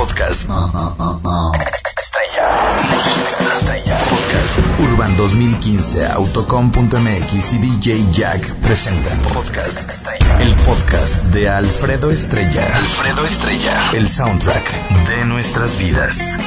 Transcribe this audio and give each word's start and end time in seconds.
Podcast. 0.00 0.48
Estrella. 1.98 2.76
Estrella. 3.52 3.98
Podcast. 4.08 4.58
Urban 4.80 5.14
2015, 5.18 6.06
autocom.mx 6.06 7.52
y 7.52 7.58
DJ 7.58 8.10
Jack 8.10 8.54
presentan. 8.62 9.18
Podcast 9.34 9.90
Estrella. 9.90 10.40
El 10.40 10.54
podcast 10.64 11.22
de 11.24 11.50
Alfredo 11.50 12.10
Estrella. 12.10 12.64
Alfredo 12.74 13.26
Estrella. 13.26 13.78
El 13.92 14.08
soundtrack 14.08 14.88
de 15.06 15.26
nuestras 15.26 15.76
vidas. 15.78 16.38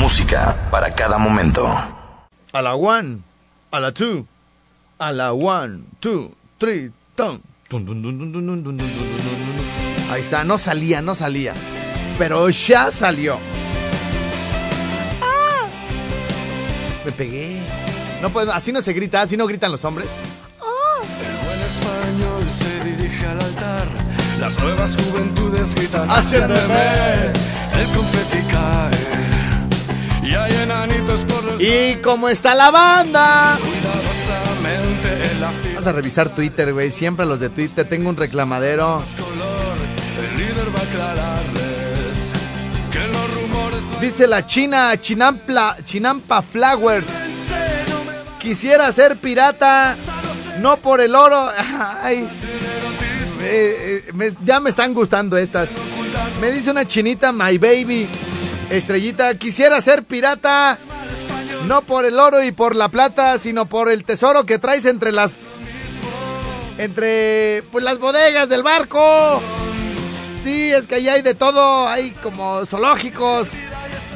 Música 0.00 0.68
para 0.72 0.92
cada 0.96 1.18
momento. 1.18 1.64
A 2.52 2.62
la 2.62 2.74
one, 2.74 3.20
a 3.70 3.78
la 3.78 3.92
two, 3.92 4.26
a 4.98 5.12
la 5.12 5.32
one, 5.32 5.84
two, 6.00 6.32
three, 6.58 6.90
ton. 7.14 7.40
Ahí 10.10 10.20
está, 10.20 10.42
no 10.42 10.58
salía, 10.58 11.00
no 11.00 11.14
salía. 11.14 11.54
Pero 12.18 12.48
ya 12.48 12.90
salió. 12.90 13.38
¡Ah! 15.22 15.66
Me 17.04 17.12
pegué. 17.12 17.60
No 18.22 18.30
puedo, 18.30 18.52
así 18.52 18.72
no 18.72 18.80
se 18.80 18.92
grita, 18.92 19.20
así 19.22 19.36
no 19.36 19.46
gritan 19.46 19.70
los 19.70 19.84
hombres. 19.84 20.10
El 21.20 21.46
buen 21.46 21.60
español 21.60 22.50
se 22.50 22.84
dirige 22.84 23.26
al 23.26 23.40
altar. 23.40 23.86
Las 24.40 24.58
nuevas 24.62 24.96
juventudes 24.96 25.74
gritan 25.74 26.10
Hacia 26.10 26.46
bebé. 26.46 27.32
El 27.78 27.86
confeti 27.94 28.38
cae. 28.50 30.28
Y 30.28 30.34
hay 30.34 30.52
enanitos 30.62 31.24
por 31.24 31.44
los 31.44 31.60
¿Y 31.60 31.96
cómo 32.02 32.28
está 32.28 32.54
la 32.54 32.70
banda? 32.70 33.58
cuidadosamente 33.60 35.32
en 35.32 35.40
la 35.40 35.50
Vamos 35.74 35.86
a 35.86 35.92
revisar 35.92 36.34
Twitter, 36.34 36.72
güey. 36.72 36.90
Siempre 36.90 37.26
los 37.26 37.38
de 37.40 37.50
Twitter. 37.50 37.86
Tengo 37.88 38.08
un 38.08 38.16
reclamadero. 38.16 39.02
color. 39.16 39.76
El 40.30 40.38
líder 40.38 40.74
va 40.74 40.80
a 40.80 40.82
aclararles 40.82 41.35
Dice 44.00 44.26
la 44.26 44.44
China, 44.44 44.94
Chinampla, 45.00 45.78
Chinampa 45.82 46.42
Flowers. 46.42 47.06
Quisiera 48.38 48.92
ser 48.92 49.16
pirata, 49.16 49.96
no 50.60 50.76
por 50.76 51.00
el 51.00 51.14
oro. 51.14 51.48
Ay, 52.02 52.28
eh, 53.40 54.04
ya 54.44 54.60
me 54.60 54.68
están 54.68 54.92
gustando 54.92 55.38
estas. 55.38 55.70
Me 56.40 56.50
dice 56.50 56.70
una 56.70 56.86
chinita, 56.86 57.32
my 57.32 57.56
baby. 57.56 58.06
Estrellita, 58.68 59.34
quisiera 59.38 59.80
ser 59.80 60.02
pirata, 60.02 60.78
no 61.66 61.80
por 61.82 62.04
el 62.04 62.18
oro 62.18 62.42
y 62.42 62.52
por 62.52 62.76
la 62.76 62.90
plata, 62.90 63.38
sino 63.38 63.66
por 63.66 63.90
el 63.90 64.04
tesoro 64.04 64.44
que 64.44 64.58
traes 64.58 64.84
entre 64.84 65.10
las. 65.10 65.36
Entre 66.76 67.64
pues 67.72 67.82
las 67.82 67.98
bodegas 67.98 68.50
del 68.50 68.62
barco. 68.62 69.40
Sí, 70.44 70.70
es 70.70 70.86
que 70.86 70.96
allá 70.96 71.14
hay 71.14 71.22
de 71.22 71.34
todo, 71.34 71.88
hay 71.88 72.10
como 72.22 72.64
zoológicos 72.66 73.48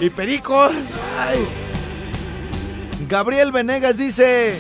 y 0.01 0.11
pericos. 0.11 0.73
Gabriel 3.09 3.53
Venegas 3.53 3.97
dice, 3.97 4.57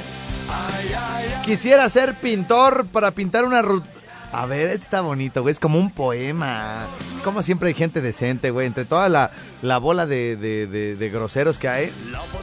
quisiera 1.45 1.89
ser 1.89 2.15
pintor 2.17 2.87
para 2.87 3.11
pintar 3.13 3.45
una 3.45 3.63
ruta. 3.63 3.89
A 4.33 4.47
ver, 4.47 4.69
este 4.69 4.85
está 4.85 5.01
bonito, 5.01 5.43
güey, 5.43 5.51
es 5.53 5.59
como 5.61 5.79
un 5.79 5.91
poema. 5.91 6.87
Como 7.25 7.43
siempre 7.43 7.69
hay 7.69 7.75
gente 7.75 8.01
decente, 8.01 8.51
güey, 8.51 8.67
entre 8.67 8.85
toda 8.85 9.09
la, 9.09 9.33
la 9.61 9.79
bola 9.79 10.07
de, 10.07 10.37
de- 10.37 11.11
groseros 11.11 11.59
que 11.59 11.69
hay. 11.69 11.93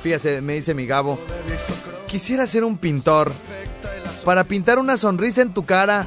Fíjese, 0.02 0.42
me 0.42 0.54
dice 0.54 0.74
mi 0.74 0.86
Gabo, 0.86 1.18
quisiera 2.08 2.46
ser 2.46 2.64
un 2.66 2.78
pintor 2.78 3.32
para 4.26 4.44
pintar 4.44 4.80
una 4.80 4.98
sonrisa 4.98 5.42
en 5.42 5.54
tu 5.54 5.64
cara. 5.66 6.06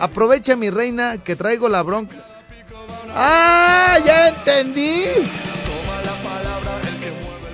Aprovecha, 0.00 0.54
mi 0.54 0.70
reina, 0.70 1.18
que 1.18 1.34
traigo 1.34 1.68
la 1.68 1.82
bronca. 1.82 2.14
¡Ah! 3.14 3.96
¡Ya 4.06 4.28
entendí! 4.28 5.04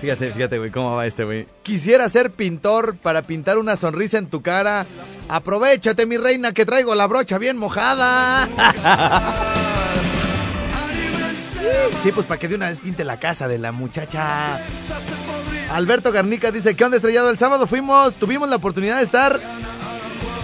Fíjate, 0.05 0.33
fíjate, 0.33 0.59
güey, 0.59 0.71
cómo 0.71 0.95
va 0.95 1.07
este, 1.07 1.25
güey. 1.25 1.47
Quisiera 1.63 2.07
ser 2.11 2.31
pintor 2.31 2.99
para 2.99 3.23
pintar 3.23 3.57
una 3.57 3.75
sonrisa 3.75 4.19
en 4.19 4.27
tu 4.27 4.43
cara. 4.43 4.85
Aprovechate, 5.31 6.05
mi 6.05 6.19
reina, 6.19 6.53
que 6.53 6.67
traigo 6.67 6.95
la 6.95 7.07
brocha 7.07 7.39
bien 7.39 7.57
mojada. 7.57 8.47
Sí, 11.99 12.13
pues 12.13 12.27
para 12.27 12.39
que 12.39 12.49
de 12.49 12.57
una 12.57 12.69
vez 12.69 12.81
pinte 12.81 13.05
la 13.05 13.19
casa 13.19 13.49
de 13.49 13.57
la 13.59 13.73
muchacha. 13.73 14.61
Alberto 15.71 16.13
Garnica 16.13 16.51
dice, 16.51 16.75
¿qué 16.75 16.85
onda 16.85 16.99
estrellado? 16.99 17.31
El 17.31 17.39
sábado 17.39 17.67
fuimos, 17.67 18.17
tuvimos 18.17 18.51
la 18.51 18.57
oportunidad 18.57 18.99
de 18.99 19.05
estar 19.05 19.41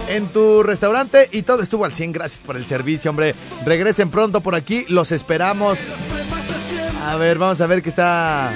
en 0.07 0.29
tu 0.29 0.63
restaurante 0.63 1.29
y 1.31 1.43
todo 1.43 1.61
estuvo 1.61 1.85
al 1.85 1.93
100. 1.93 2.13
Gracias 2.13 2.41
por 2.43 2.55
el 2.55 2.65
servicio, 2.65 3.11
hombre. 3.11 3.35
Regresen 3.65 4.09
pronto 4.09 4.41
por 4.41 4.55
aquí, 4.55 4.85
los 4.87 5.11
esperamos. 5.11 5.77
A 7.05 7.17
ver, 7.17 7.37
vamos 7.37 7.61
a 7.61 7.67
ver 7.67 7.83
qué 7.83 7.89
está 7.89 8.51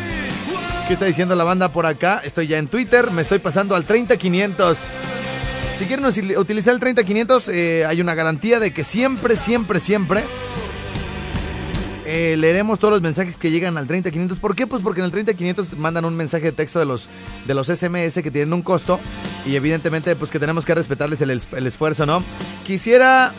qué 0.88 0.94
está 0.94 1.06
diciendo 1.06 1.36
la 1.36 1.44
banda 1.44 1.72
por 1.72 1.86
acá. 1.86 2.22
Estoy 2.24 2.48
ya 2.48 2.58
en 2.58 2.68
Twitter, 2.68 3.12
me 3.12 3.22
estoy 3.22 3.40
pasando 3.40 3.76
al 3.76 3.86
30500. 3.86 4.80
Si 5.76 5.86
quieren 5.86 6.06
utilizar 6.06 6.74
el 6.74 6.80
30500, 6.80 7.50
eh, 7.50 7.86
hay 7.86 8.02
una 8.02 8.14
garantía 8.16 8.60
de 8.60 8.72
que 8.72 8.84
siempre, 8.84 9.36
siempre, 9.36 9.80
siempre 9.80 10.24
eh, 12.06 12.36
leeremos 12.38 12.80
todos 12.80 12.94
los 12.94 13.02
mensajes 13.02 13.36
que 13.36 13.50
llegan 13.52 13.78
al 13.78 13.88
30500. 13.88 14.40
¿Por 14.40 14.56
qué? 14.56 14.68
Pues 14.68 14.84
porque 14.84 15.02
en 15.02 15.06
el 15.06 15.12
30500 15.12 15.78
mandan 15.78 16.06
un 16.06 16.16
mensaje 16.16 16.46
de 16.46 16.52
texto 16.52 16.80
de 16.80 16.86
los, 16.86 17.10
de 17.46 17.54
los 17.54 17.68
SMS 17.68 18.22
que 18.22 18.32
tienen 18.32 18.54
un 18.54 18.62
costo 18.62 19.00
y 19.46 19.56
evidentemente 19.56 20.16
pues 20.16 20.32
que 20.32 20.40
tenemos 20.40 20.66
que 20.66 20.76
respetarles 20.76 21.22
el, 21.22 21.32
el 21.32 21.68
esfuerzo, 21.68 22.06
¿no? 22.06 22.24
Quisiera... 22.66 23.34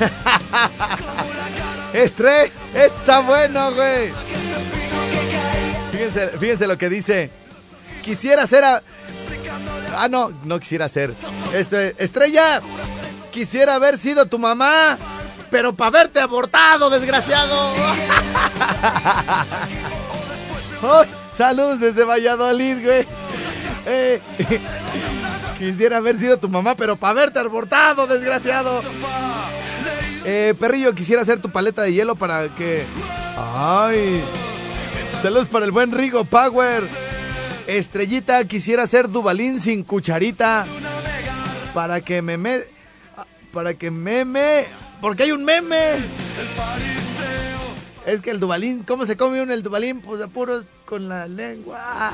Estre, 1.92 2.52
está 2.74 3.20
bueno, 3.20 3.72
güey. 3.74 4.12
Fíjense, 6.38 6.66
lo 6.66 6.78
que 6.78 6.88
dice. 6.88 7.30
Quisiera 8.02 8.46
ser 8.46 8.64
a... 8.64 8.82
Ah, 9.96 10.08
no, 10.08 10.30
no 10.44 10.58
quisiera 10.60 10.88
ser. 10.88 11.14
Este, 11.52 11.94
estrella, 11.98 12.62
quisiera 13.30 13.74
haber 13.74 13.98
sido 13.98 14.26
tu 14.26 14.38
mamá, 14.38 14.96
pero 15.50 15.74
para 15.74 15.90
verte 15.90 16.20
abortado, 16.20 16.90
desgraciado. 16.90 17.74
Ay, 20.82 21.08
saludos 21.32 21.80
desde 21.80 22.04
Valladolid, 22.04 22.82
güey. 22.84 23.06
Eh, 23.86 24.20
quisiera 25.58 25.96
haber 25.96 26.18
sido 26.18 26.38
tu 26.38 26.48
mamá, 26.48 26.74
pero 26.74 26.96
para 26.96 27.14
verte 27.14 27.38
abortado, 27.38 28.06
desgraciado. 28.06 28.80
Eh, 30.24 30.54
perrillo, 30.58 30.94
quisiera 30.94 31.22
hacer 31.22 31.40
tu 31.40 31.50
paleta 31.50 31.82
de 31.82 31.92
hielo 31.92 32.14
para 32.14 32.48
que. 32.54 32.84
¡Ay! 33.36 34.22
Saludos 35.22 35.48
para 35.48 35.64
el 35.64 35.72
buen 35.72 35.90
Rigo 35.90 36.24
Power. 36.24 36.84
Estrellita, 37.66 38.44
quisiera 38.44 38.86
ser 38.86 39.08
Dubalín 39.08 39.58
sin 39.58 39.82
cucharita. 39.82 40.64
Para 41.74 42.00
que 42.00 42.22
me 42.22 42.38
me. 42.38 42.60
Para 43.52 43.74
que 43.74 43.90
meme. 43.90 44.66
Porque 45.00 45.24
hay 45.24 45.32
un 45.32 45.44
meme. 45.44 45.96
Es 48.06 48.20
que 48.20 48.30
el 48.30 48.38
Dubalín, 48.38 48.84
¿cómo 48.84 49.06
se 49.06 49.16
come 49.16 49.42
uno 49.42 49.52
el 49.52 49.64
Dubalín? 49.64 50.00
Pues 50.00 50.22
a 50.22 50.28
puros 50.28 50.64
con 50.84 51.08
la 51.08 51.26
lengua. 51.26 52.12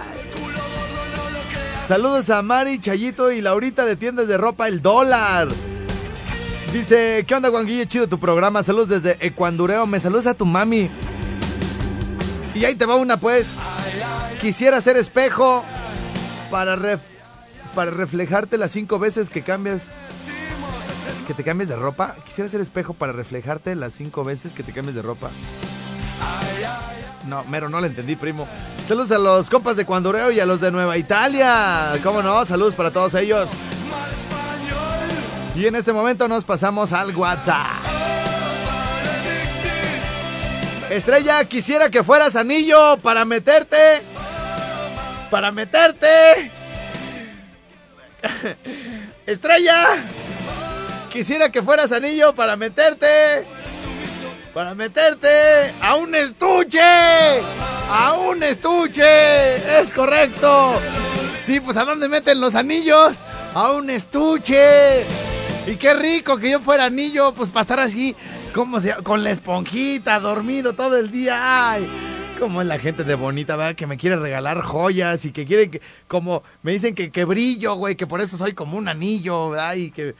Saludos 1.87 2.31
a 2.31 2.41
Mari, 2.41 2.79
Chayito 2.79 3.31
y 3.31 3.43
Laurita 3.43 3.85
de 3.85 3.97
tiendas 3.97 4.29
de 4.29 4.39
ropa 4.39 4.67
El 4.67 4.81
Dólar. 4.81 5.49
Dice, 6.73 7.25
¿qué 7.29 7.35
onda, 7.35 7.51
Guanguillo? 7.51 7.85
Chido 7.85 8.09
tu 8.09 8.19
programa. 8.19 8.63
Saludos 8.63 8.89
desde 8.89 9.19
Ecuandureo. 9.21 9.87
Me 9.87 10.01
saludas 10.01 10.27
a 10.27 10.35
tu 10.35 10.47
mami. 10.47 10.91
Y 12.55 12.65
ahí 12.65 12.75
te 12.75 12.87
va 12.87 12.97
una, 12.97 13.17
pues. 13.19 13.57
Quisiera 14.41 14.81
ser 14.81 14.97
espejo 14.97 15.65
para, 16.51 16.77
ref- 16.77 17.01
para 17.75 17.91
reflejarte 17.91 18.59
las 18.59 18.71
cinco 18.71 18.99
veces 18.99 19.29
que 19.31 19.43
cambias. 19.43 19.89
Que 21.27 21.35
te 21.35 21.43
cambies 21.43 21.69
de 21.69 21.77
ropa. 21.77 22.17
Quisiera 22.25 22.49
ser 22.49 22.61
espejo 22.61 22.95
para 22.95 23.13
reflejarte 23.13 23.75
las 23.75 23.93
cinco 23.95 24.25
veces 24.25 24.53
que 24.53 24.63
te 24.63 24.73
cambies 24.73 24.95
de 24.95 25.03
ropa. 25.03 25.31
No, 27.27 27.43
mero, 27.45 27.69
no 27.71 27.81
le 27.81 27.87
entendí, 27.87 28.17
primo. 28.17 28.47
Saludos 28.87 29.11
a 29.13 29.19
los 29.19 29.49
compas 29.49 29.77
de 29.77 29.87
Cuandureo 29.87 30.31
y 30.31 30.41
a 30.41 30.47
los 30.47 30.61
de 30.61 30.71
Nueva 30.71 30.99
Italia. 30.99 31.99
¿Cómo 32.03 32.23
no? 32.23 32.45
Saludos 32.45 32.75
para 32.75 32.91
todos 32.91 33.15
ellos. 33.15 33.49
Y 35.57 35.67
en 35.67 35.75
este 35.77 35.93
momento 35.93 36.29
nos 36.29 36.45
pasamos 36.45 36.93
al 36.93 37.17
WhatsApp. 37.17 37.84
Estrella, 40.95 41.45
quisiera 41.47 41.91
que 41.91 42.05
fueras 42.05 42.37
anillo 42.37 42.99
para 42.99 43.25
meterte. 43.25 43.77
Para 45.29 45.51
meterte. 45.51 46.53
Estrella, 49.27 49.87
quisiera 51.13 51.51
que 51.51 51.65
fueras 51.65 51.91
anillo 51.91 52.33
para 52.37 52.55
meterte. 52.55 53.45
Para 54.55 54.75
meterte 54.75 55.75
a 55.81 55.97
un 55.97 56.15
estuche. 56.15 56.81
A 56.81 58.13
un 58.13 58.45
estuche. 58.45 59.81
Es 59.81 59.93
correcto. 59.93 60.81
Sí, 61.43 61.59
pues 61.59 61.77
a 61.77 61.85
dónde 61.85 62.09
meten 62.09 62.41
los 62.41 62.55
anillos. 62.55 63.17
A 63.53 63.73
un 63.73 63.91
estuche. 63.91 65.05
Y 65.67 65.75
qué 65.75 65.93
rico 65.95 66.37
que 66.37 66.51
yo 66.51 66.61
fuera 66.61 66.85
anillo, 66.85 67.33
pues 67.35 67.49
para 67.49 67.63
estar 67.63 67.81
así, 67.81 68.15
como 68.55 68.81
se, 68.81 68.95
con 69.03 69.25
la 69.25 69.31
esponjita, 69.31 70.21
dormido 70.21 70.75
todo 70.75 70.97
el 70.97 71.11
día. 71.11 71.73
Ay, 71.73 71.89
como 72.39 72.63
es 72.63 72.69
la 72.69 72.79
gente 72.79 73.03
de 73.03 73.17
bonita, 73.17 73.57
¿verdad? 73.57 73.75
Que 73.75 73.89
me 73.89 73.97
quiere 73.97 74.17
regalar 74.17 74.63
joyas 74.63 75.25
y 75.25 75.33
que 75.33 75.45
quiere 75.45 75.71
que, 75.71 75.83
como, 76.07 76.45
me 76.63 76.73
dicen 76.73 76.95
que, 76.95 77.11
que 77.11 77.25
brillo, 77.25 77.75
güey, 77.75 77.97
que 77.97 78.07
por 78.07 78.21
eso 78.21 78.39
soy 78.39 78.53
como 78.53 78.79
un 78.79 78.89
anillo, 78.89 79.51
¿verdad? 79.51 79.75
Y 79.75 79.91
que, 79.91 80.15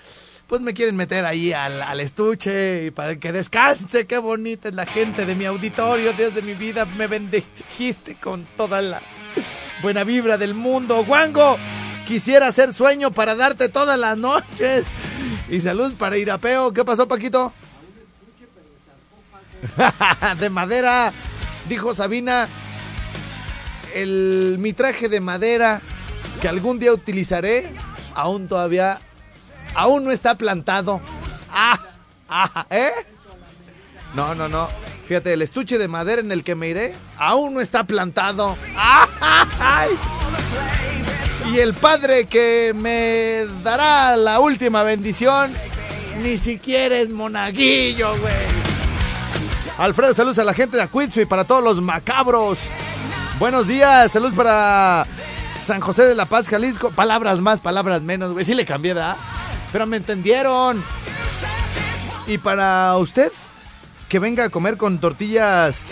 pues 0.49 0.61
me 0.61 0.75
quieren 0.75 0.97
meter 0.97 1.25
ahí 1.25 1.53
al, 1.53 2.01
estuche 2.01 2.87
y 2.87 2.91
para 2.91 3.17
que 3.17 3.31
descanse. 3.31 4.07
Qué 4.07 4.19
bonita 4.19 4.69
es 4.69 4.75
la 4.75 4.85
gente 4.85 5.27
de 5.27 5.37
mi 5.37 5.45
auditorio, 5.45 6.13
Dios 6.13 6.35
de 6.35 6.43
mi 6.43 6.55
vida, 6.55 6.85
me 6.85 7.07
bendijiste 7.07 8.17
con 8.17 8.45
toda 8.57 8.83
la 8.83 9.01
buena 9.81 10.03
vibra 10.03 10.39
del 10.39 10.55
mundo. 10.55 11.05
Guango, 11.05 11.57
quisiera 12.05 12.49
hacer 12.49 12.75
sueño 12.75 13.13
para 13.13 13.37
darte 13.37 13.69
todas 13.69 13.99
las 13.99 14.19
noches. 14.19 14.87
Y 15.49 15.61
salud 15.61 15.95
para 15.95 16.17
Irapeo. 16.17 16.73
¿Qué 16.73 16.85
pasó, 16.85 17.07
Paquito? 17.07 17.53
de 20.41 20.51
madera, 20.51 21.13
dijo 21.69 21.95
Sabina. 21.95 22.49
El, 23.95 24.57
mi 24.59 24.73
traje 24.73 25.09
de 25.09 25.21
madera 25.21 25.81
que 26.41 26.49
algún 26.49 26.79
día 26.79 26.93
utilizaré, 26.93 27.71
aún 28.15 28.49
todavía, 28.49 29.01
aún 29.75 30.05
no 30.05 30.11
está 30.11 30.37
plantado. 30.37 31.01
Ah, 31.57 31.79
ah, 32.29 32.67
¿eh? 32.69 32.91
No, 34.15 34.35
no, 34.35 34.49
no. 34.49 34.67
Fíjate, 35.07 35.35
el 35.35 35.43
estuche 35.43 35.79
de 35.79 35.87
madera 35.87 36.21
en 36.21 36.33
el 36.33 36.43
que 36.43 36.57
me 36.57 36.67
iré, 36.67 36.95
aún 37.17 37.55
no 37.55 37.61
está 37.61 37.85
plantado. 37.85 38.57
¡Ah, 38.77 39.47
ay! 39.61 39.91
Y 41.53 41.59
el 41.59 41.75
padre 41.75 42.25
que 42.25 42.73
me 42.75 43.47
dará 43.63 44.17
la 44.17 44.41
última 44.41 44.83
bendición, 44.83 45.53
ni 46.23 46.39
siquiera 46.39 46.97
es 46.97 47.11
monaguillo, 47.11 48.19
güey. 48.19 48.54
Alfredo, 49.79 50.15
saludos 50.15 50.39
a 50.39 50.45
la 50.45 50.55
gente 50.55 50.77
de 50.77 50.83
Acuitsu 50.83 51.21
y 51.21 51.25
para 51.25 51.45
todos 51.45 51.63
los 51.63 51.81
macabros. 51.81 52.59
Buenos 53.39 53.67
días, 53.67 54.13
saludos 54.13 54.35
para 54.35 55.07
San 55.61 55.81
José 55.81 56.05
de 56.05 56.15
la 56.15 56.27
Paz, 56.27 56.49
Jalisco. 56.49 56.91
Palabras 56.91 57.41
más, 57.41 57.61
palabras 57.61 58.03
menos, 58.03 58.33
güey. 58.33 58.45
Sí 58.45 58.55
le 58.55 58.65
cambié, 58.65 58.95
¿verdad? 58.95 59.17
Pero 59.73 59.87
me 59.87 59.97
entendieron. 59.97 60.83
Y 62.27 62.39
para 62.39 62.97
usted, 62.97 63.33
que 64.09 64.19
venga 64.19 64.45
a 64.45 64.49
comer 64.49 64.77
con 64.77 64.99
tortillas 64.99 65.89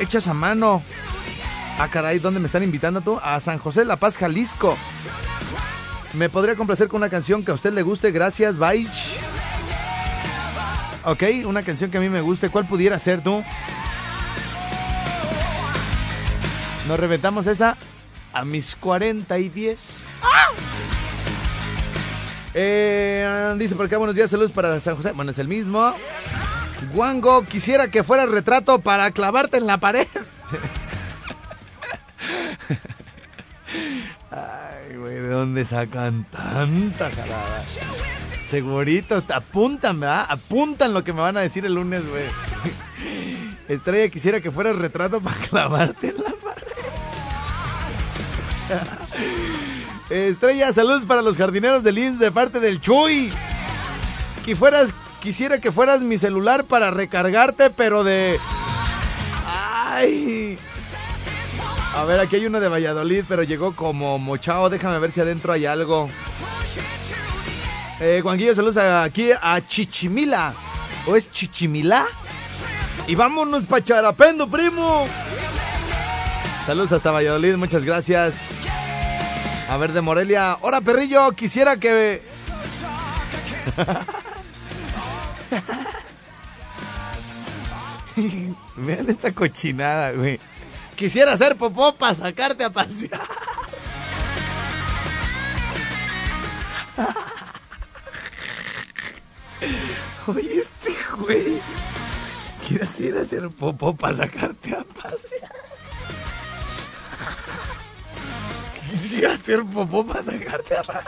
hechas 0.00 0.26
a 0.28 0.34
mano. 0.34 0.82
Ah, 1.78 1.88
caray, 1.88 2.18
¿dónde 2.18 2.40
me 2.40 2.46
están 2.46 2.62
invitando 2.62 3.00
tú? 3.00 3.18
A 3.22 3.38
San 3.40 3.58
José 3.58 3.80
de 3.80 3.86
la 3.86 3.96
Paz, 3.96 4.16
Jalisco. 4.16 4.76
Me 6.14 6.28
podría 6.28 6.54
complacer 6.54 6.88
con 6.88 6.98
una 6.98 7.10
canción 7.10 7.44
que 7.44 7.50
a 7.50 7.54
usted 7.54 7.72
le 7.72 7.82
guste. 7.82 8.12
Gracias, 8.12 8.56
Baich. 8.56 9.18
Ok, 11.06 11.22
una 11.44 11.62
canción 11.62 11.90
que 11.90 11.98
a 11.98 12.00
mí 12.00 12.08
me 12.08 12.22
guste. 12.22 12.48
¿Cuál 12.48 12.64
pudiera 12.66 12.98
ser 12.98 13.20
tú? 13.20 13.44
Nos 16.88 16.98
reventamos 16.98 17.46
esa 17.46 17.76
a 18.32 18.44
mis 18.44 18.74
40 18.76 19.38
y 19.38 19.48
10. 19.50 20.04
Eh, 22.54 23.54
dice 23.58 23.74
por 23.74 23.86
acá, 23.86 23.98
buenos 23.98 24.14
días, 24.14 24.30
saludos 24.30 24.52
para 24.52 24.80
San 24.80 24.96
José. 24.96 25.12
Bueno, 25.12 25.32
es 25.32 25.38
el 25.38 25.48
mismo. 25.48 25.94
Guango, 26.94 27.44
quisiera 27.44 27.88
que 27.88 28.02
fuera 28.02 28.22
el 28.22 28.32
retrato 28.32 28.78
para 28.78 29.10
clavarte 29.10 29.58
en 29.58 29.66
la 29.66 29.78
pared. 29.78 30.06
Ay, 34.30 34.96
güey, 34.96 35.14
¿de 35.14 35.28
dónde 35.28 35.64
sacan 35.64 36.24
tanta 36.24 37.10
jalada? 37.10 37.62
Segurito, 38.54 39.20
apuntan, 39.34 39.98
¿verdad? 39.98 40.26
Apuntan 40.28 40.94
lo 40.94 41.02
que 41.02 41.12
me 41.12 41.20
van 41.20 41.36
a 41.36 41.40
decir 41.40 41.66
el 41.66 41.74
lunes, 41.74 42.08
güey. 42.08 42.22
Estrella, 43.68 44.08
quisiera 44.08 44.40
que 44.40 44.52
fuera 44.52 44.70
el 44.70 44.78
retrato 44.78 45.20
para 45.20 45.34
clavarte 45.38 46.10
en 46.10 46.16
la 46.18 46.30
pared. 46.30 46.62
Estrella, 50.08 50.72
saludos 50.72 51.04
para 51.04 51.20
los 51.20 51.36
jardineros 51.36 51.82
del 51.82 51.98
IMSS 51.98 52.20
de 52.20 52.30
parte 52.30 52.60
del 52.60 52.80
Chuy. 52.80 53.32
Que 54.44 54.54
fueras, 54.54 54.94
quisiera 55.20 55.58
que 55.58 55.72
fueras 55.72 56.02
mi 56.02 56.16
celular 56.16 56.62
para 56.62 56.92
recargarte, 56.92 57.70
pero 57.70 58.04
de. 58.04 58.38
Ay. 59.48 60.60
A 61.96 62.04
ver, 62.04 62.20
aquí 62.20 62.36
hay 62.36 62.46
uno 62.46 62.60
de 62.60 62.68
Valladolid, 62.68 63.24
pero 63.26 63.42
llegó 63.42 63.74
como 63.74 64.16
mochao. 64.20 64.70
Déjame 64.70 65.00
ver 65.00 65.10
si 65.10 65.20
adentro 65.20 65.52
hay 65.52 65.66
algo. 65.66 66.08
Eh, 68.06 68.20
Juanquillo, 68.20 68.54
saludos 68.54 68.76
aquí 68.76 69.30
a 69.32 69.66
Chichimila. 69.66 70.52
¿O 71.06 71.16
es 71.16 71.30
Chichimila? 71.30 72.04
Y 73.06 73.14
vámonos 73.14 73.64
pa' 73.64 73.82
Charapendo, 73.82 74.46
primo. 74.46 75.08
Saludos 76.66 76.92
hasta 76.92 77.10
Valladolid, 77.12 77.56
muchas 77.56 77.82
gracias. 77.82 78.42
A 79.70 79.78
ver, 79.78 79.92
de 79.92 80.02
Morelia. 80.02 80.58
Hola, 80.60 80.82
perrillo, 80.82 81.32
quisiera 81.32 81.78
que... 81.78 82.20
Vean 88.76 89.08
esta 89.08 89.32
cochinada, 89.32 90.12
güey. 90.12 90.38
Quisiera 90.94 91.32
hacer 91.32 91.56
popó 91.56 91.94
para 91.94 92.12
sacarte 92.12 92.64
a 92.64 92.70
pasear. 92.70 93.22
Oye, 100.26 100.60
este 100.60 100.94
güey. 101.16 101.60
Quisiera 102.66 103.20
hacer 103.20 103.48
popó 103.50 103.94
para 103.94 104.16
sacarte 104.16 104.74
a 104.74 104.84
pasear. 104.84 105.52
Quisiera 108.90 109.34
hacer 109.34 109.62
popó 109.64 110.06
para 110.06 110.24
sacarte 110.24 110.76
a 110.76 110.82
pasear. 110.82 111.04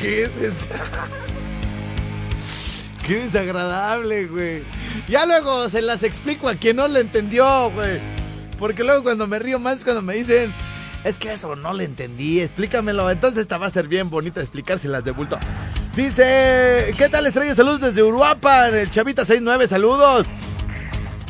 Qué. 0.00 0.30
Qué 3.06 3.14
desagradable, 3.20 4.26
güey. 4.26 4.64
Ya 5.08 5.26
luego 5.26 5.68
se 5.68 5.82
las 5.82 6.02
explico 6.02 6.48
a 6.48 6.56
quien 6.56 6.76
no 6.76 6.88
le 6.88 7.00
entendió, 7.00 7.70
güey. 7.70 8.00
Porque 8.58 8.82
luego 8.82 9.02
cuando 9.02 9.26
me 9.26 9.38
río 9.38 9.58
más 9.58 9.84
cuando 9.84 10.02
me 10.02 10.14
dicen, 10.14 10.52
es 11.06 11.18
que 11.18 11.32
eso 11.32 11.54
no 11.54 11.72
le 11.72 11.84
entendí, 11.84 12.40
explícamelo. 12.40 13.08
Entonces 13.08 13.42
esta 13.42 13.58
va 13.58 13.66
a 13.66 13.70
ser 13.70 13.86
bien 13.86 14.10
bonita 14.10 14.40
explicárselas 14.40 15.04
de 15.04 15.12
bulto. 15.12 15.38
Dice, 15.94 16.92
¿qué 16.98 17.08
tal 17.08 17.24
estrella? 17.26 17.54
Saludos 17.54 17.80
desde 17.80 18.02
Uruapan, 18.02 18.74
el 18.74 18.90
Chavita 18.90 19.24
69, 19.24 19.68
saludos. 19.68 20.26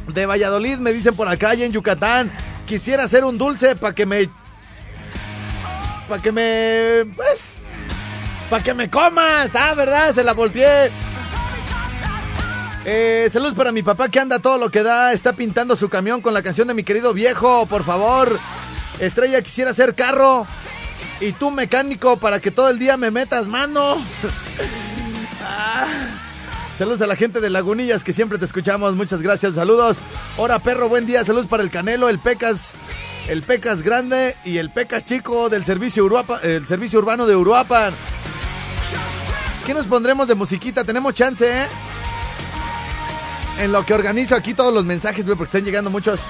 De 0.09 0.25
Valladolid 0.25 0.78
me 0.78 0.92
dicen 0.92 1.14
por 1.14 1.28
acá 1.28 1.54
y 1.54 1.62
en 1.62 1.73
Yucatán, 1.73 2.33
quisiera 2.64 3.04
hacer 3.04 3.23
un 3.25 3.37
dulce 3.37 3.76
para 3.76 3.95
que 3.95 4.06
me... 4.06 4.30
Para 6.09 6.23
que 6.23 6.33
me... 6.33 7.12
Pues... 7.14 7.59
Para 8.49 8.62
que 8.62 8.73
me 8.73 8.88
comas, 8.88 9.54
ah, 9.54 9.75
¿verdad? 9.75 10.14
Se 10.14 10.25
la 10.25 10.33
volteé. 10.33 10.90
Eh, 12.87 13.28
saludos 13.30 13.54
para 13.54 13.73
mi 13.73 13.83
papá 13.83 14.09
que 14.09 14.21
anda 14.21 14.38
todo 14.38 14.56
lo 14.56 14.71
que 14.71 14.83
da. 14.83 15.12
Está 15.12 15.35
pintando 15.35 15.76
su 15.76 15.90
camión 15.90 16.23
con 16.23 16.33
la 16.33 16.42
canción 16.42 16.66
de 16.66 16.73
mi 16.73 16.83
querido 16.83 17.12
viejo, 17.12 17.66
por 17.66 17.85
favor. 17.85 18.38
Estrella, 19.00 19.43
quisiera 19.43 19.73
ser 19.75 19.95
carro. 19.95 20.47
Y 21.21 21.33
tú 21.33 21.50
mecánico 21.50 22.19
para 22.19 22.41
que 22.41 22.50
todo 22.50 22.69
el 22.69 22.79
día 22.79 22.97
me 22.97 23.11
metas 23.11 23.47
mano. 23.47 23.97
ah. 25.43 25.87
Saludos 26.76 27.00
a 27.00 27.07
la 27.07 27.17
gente 27.17 27.41
de 27.41 27.49
Lagunillas 27.49 28.05
que 28.05 28.12
siempre 28.12 28.38
te 28.38 28.45
escuchamos. 28.45 28.95
Muchas 28.95 29.23
gracias. 29.23 29.55
Saludos. 29.55 29.97
Hola 30.37 30.59
perro, 30.59 30.91
buen 30.91 31.07
día. 31.07 31.25
Saludos 31.25 31.47
para 31.47 31.62
el 31.62 31.71
Canelo, 31.71 32.11
el 32.11 32.19
Pecas, 32.19 32.75
el 33.29 33.43
Pecas 33.43 33.81
grande 33.81 34.37
y 34.45 34.59
el 34.59 34.71
Pecas 34.71 35.05
chico 35.05 35.49
del 35.49 35.65
servicio 35.65 36.05
Uruapa, 36.05 36.38
el 36.43 36.67
servicio 36.67 36.99
urbano 36.99 37.26
de 37.26 37.35
Uruapan. 37.35 37.95
¿Qué 39.65 39.73
nos 39.73 39.87
pondremos 39.87 40.29
de 40.29 40.35
musiquita? 40.35 40.85
Tenemos 40.85 41.15
chance, 41.15 41.47
¿eh? 41.50 41.67
En 43.59 43.73
lo 43.73 43.85
que 43.87 43.95
organizo 43.95 44.35
aquí 44.35 44.53
todos 44.53 44.73
los 44.73 44.85
mensajes, 44.85 45.25
güey, 45.25 45.37
porque 45.37 45.57
están 45.57 45.65
llegando 45.65 45.88
muchos. 45.88 46.21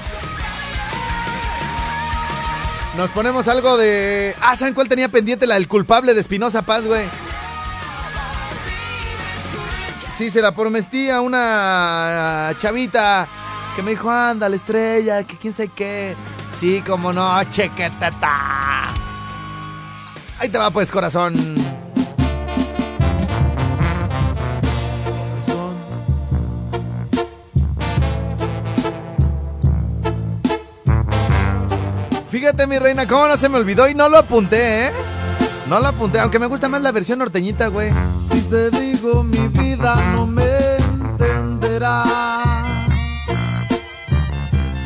Nos 2.96 3.10
ponemos 3.10 3.46
algo 3.46 3.76
de. 3.76 4.34
Ah, 4.40 4.56
¿saben 4.56 4.72
cuál 4.72 4.88
tenía 4.88 5.08
pendiente? 5.10 5.46
La 5.46 5.56
del 5.56 5.68
culpable 5.68 6.14
de 6.14 6.20
Espinosa 6.20 6.62
Paz, 6.62 6.82
güey. 6.82 7.04
Sí, 10.16 10.30
se 10.30 10.40
la 10.40 10.52
prometí 10.52 11.10
a 11.10 11.20
una 11.20 12.54
chavita 12.58 13.28
que 13.74 13.82
me 13.82 13.90
dijo, 13.90 14.08
anda, 14.10 14.48
la 14.48 14.56
estrella, 14.56 15.24
que 15.24 15.36
quién 15.36 15.52
sabe 15.52 15.70
qué. 15.76 16.16
Sí, 16.58 16.82
como 16.86 17.12
no, 17.12 17.44
chequetata. 17.50 18.94
Ahí 20.38 20.48
te 20.48 20.56
va 20.56 20.70
pues, 20.70 20.90
corazón. 20.90 21.34
Fíjate, 32.36 32.66
mi 32.66 32.78
reina, 32.78 33.06
cómo 33.06 33.26
no 33.26 33.36
se 33.38 33.48
me 33.48 33.56
olvidó 33.56 33.88
y 33.88 33.94
no 33.94 34.10
lo 34.10 34.18
apunté, 34.18 34.88
¿eh? 34.88 34.90
No 35.70 35.80
lo 35.80 35.86
apunté, 35.86 36.18
aunque 36.18 36.38
me 36.38 36.44
gusta 36.44 36.68
más 36.68 36.82
la 36.82 36.92
versión 36.92 37.18
norteñita, 37.18 37.68
güey. 37.68 37.90
Si 38.30 38.42
te 38.42 38.68
digo 38.68 39.22
mi 39.22 39.48
vida 39.48 39.96
no 40.14 40.26
me 40.26 40.76
entenderás. 40.76 42.46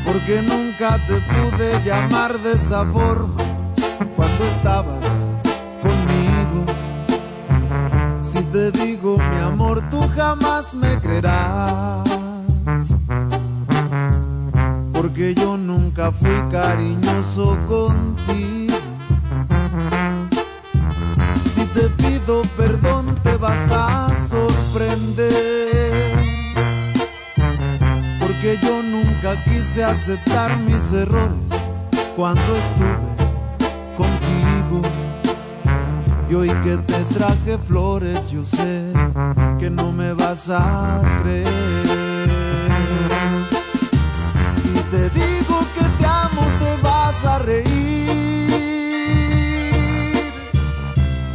Porque 0.07 0.43
nunca 0.43 0.97
te 1.09 1.15
pude 1.15 1.83
llamar 1.85 2.39
de 2.39 2.53
esa 2.53 2.85
forma 2.85 3.43
cuando 4.15 4.45
estabas 4.45 5.05
conmigo. 5.83 6.67
Si 8.23 8.41
te 8.45 8.71
digo 8.71 9.17
mi 9.19 9.41
amor, 9.41 9.83
tú 9.91 10.09
jamás 10.15 10.73
me 10.73 11.01
creerás. 11.01 12.30
Porque 15.21 15.35
yo 15.35 15.59
nunca 15.59 16.11
fui 16.13 16.31
cariñoso 16.51 17.55
contigo. 17.69 18.75
Si 21.55 21.63
te 21.75 21.89
pido 21.91 22.41
perdón, 22.57 23.15
te 23.23 23.37
vas 23.37 23.71
a 23.71 24.17
sorprender. 24.17 25.93
Porque 28.19 28.59
yo 28.63 28.83
nunca 28.83 29.45
quise 29.45 29.85
aceptar 29.85 30.57
mis 30.61 30.91
errores 30.91 31.53
cuando 32.17 32.57
estuve 32.57 32.97
contigo. 33.99 34.81
Y 36.31 36.35
hoy 36.35 36.49
que 36.65 36.79
te 36.79 37.05
traje 37.13 37.59
flores, 37.59 38.31
yo 38.31 38.43
sé 38.43 38.91
que 39.59 39.69
no 39.69 39.93
me 39.93 40.15
vas 40.15 40.49
a 40.49 41.03
creer. 41.21 42.10
Te 44.91 45.09
digo 45.11 45.61
que 45.75 45.85
te 45.99 46.07
amo, 46.07 46.43
te 46.59 46.83
vas 46.83 47.25
a 47.25 47.39
reír. 47.39 48.11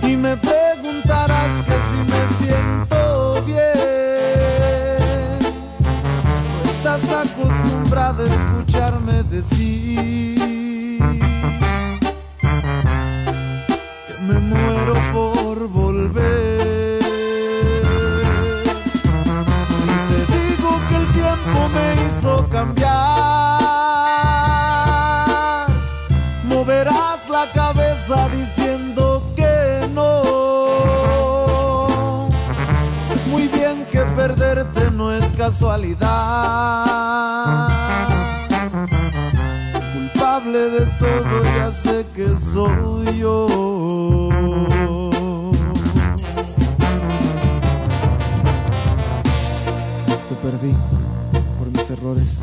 Y 0.04 0.16
me 0.18 0.36
preguntarás 0.36 1.62
que 1.62 1.74
si 1.90 1.96
me 2.12 2.28
siento 2.38 3.42
bien. 3.46 3.64
Estás 6.66 7.04
acostumbrada 7.10 8.24
a 8.24 8.28
escucharme 8.28 9.24
decir 9.24 10.55
moverás 27.06 27.30
la 27.30 27.52
cabeza 27.52 28.30
diciendo 28.30 29.22
que 29.36 29.88
no. 29.94 30.24
Sé 33.08 33.30
muy 33.30 33.48
bien 33.48 33.86
que 33.92 34.00
perderte 34.00 34.92
no 34.92 35.14
es 35.14 35.32
casualidad. 35.34 36.08
Culpable 39.94 40.60
de 40.60 40.86
todo 41.00 41.42
ya 41.58 41.72
sé 41.72 42.06
que 42.16 42.28
soy 42.30 43.20
yo. 43.20 43.48
Te 50.30 50.36
perdí 50.44 50.74
por 51.58 51.68
mis 51.68 51.90
errores. 51.90 52.40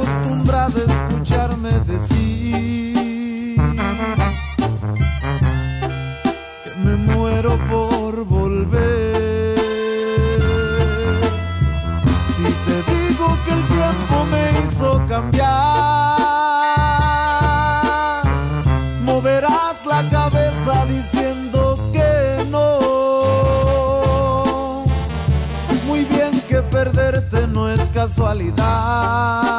Acostumbrada 0.00 0.80
a 0.80 0.84
escucharme 0.92 1.70
decir 1.80 3.56
que 6.64 6.74
me 6.82 6.96
muero 6.96 7.58
por 7.70 8.24
volver. 8.24 9.58
Si 12.36 12.44
te 12.66 12.76
digo 12.92 13.26
que 13.44 13.52
el 13.52 13.62
tiempo 13.68 14.16
me 14.30 14.44
hizo 14.64 14.88
cambiar, 15.08 15.50
moverás 19.04 19.84
la 19.86 20.08
cabeza 20.08 20.86
diciendo 20.86 21.78
que 21.92 22.44
no. 22.50 22.80
Muy 25.86 26.04
bien 26.04 26.40
que 26.48 26.62
perderte 26.62 27.46
no 27.46 27.68
es 27.70 27.88
casualidad. 27.90 29.49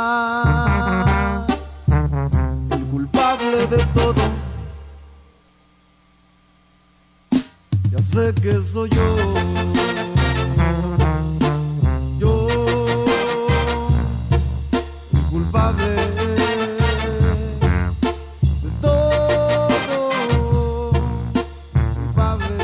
Sé 8.11 8.33
que 8.41 8.59
soy 8.61 8.89
yo. 8.89 9.01
Yo, 12.19 12.47
culpable 15.29 15.95
de 18.61 18.69
todo, 18.81 20.91
culpable 21.95 22.55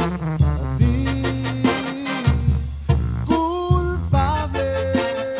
a 0.00 0.02
ti, 0.78 1.04
culpable. 3.26 4.62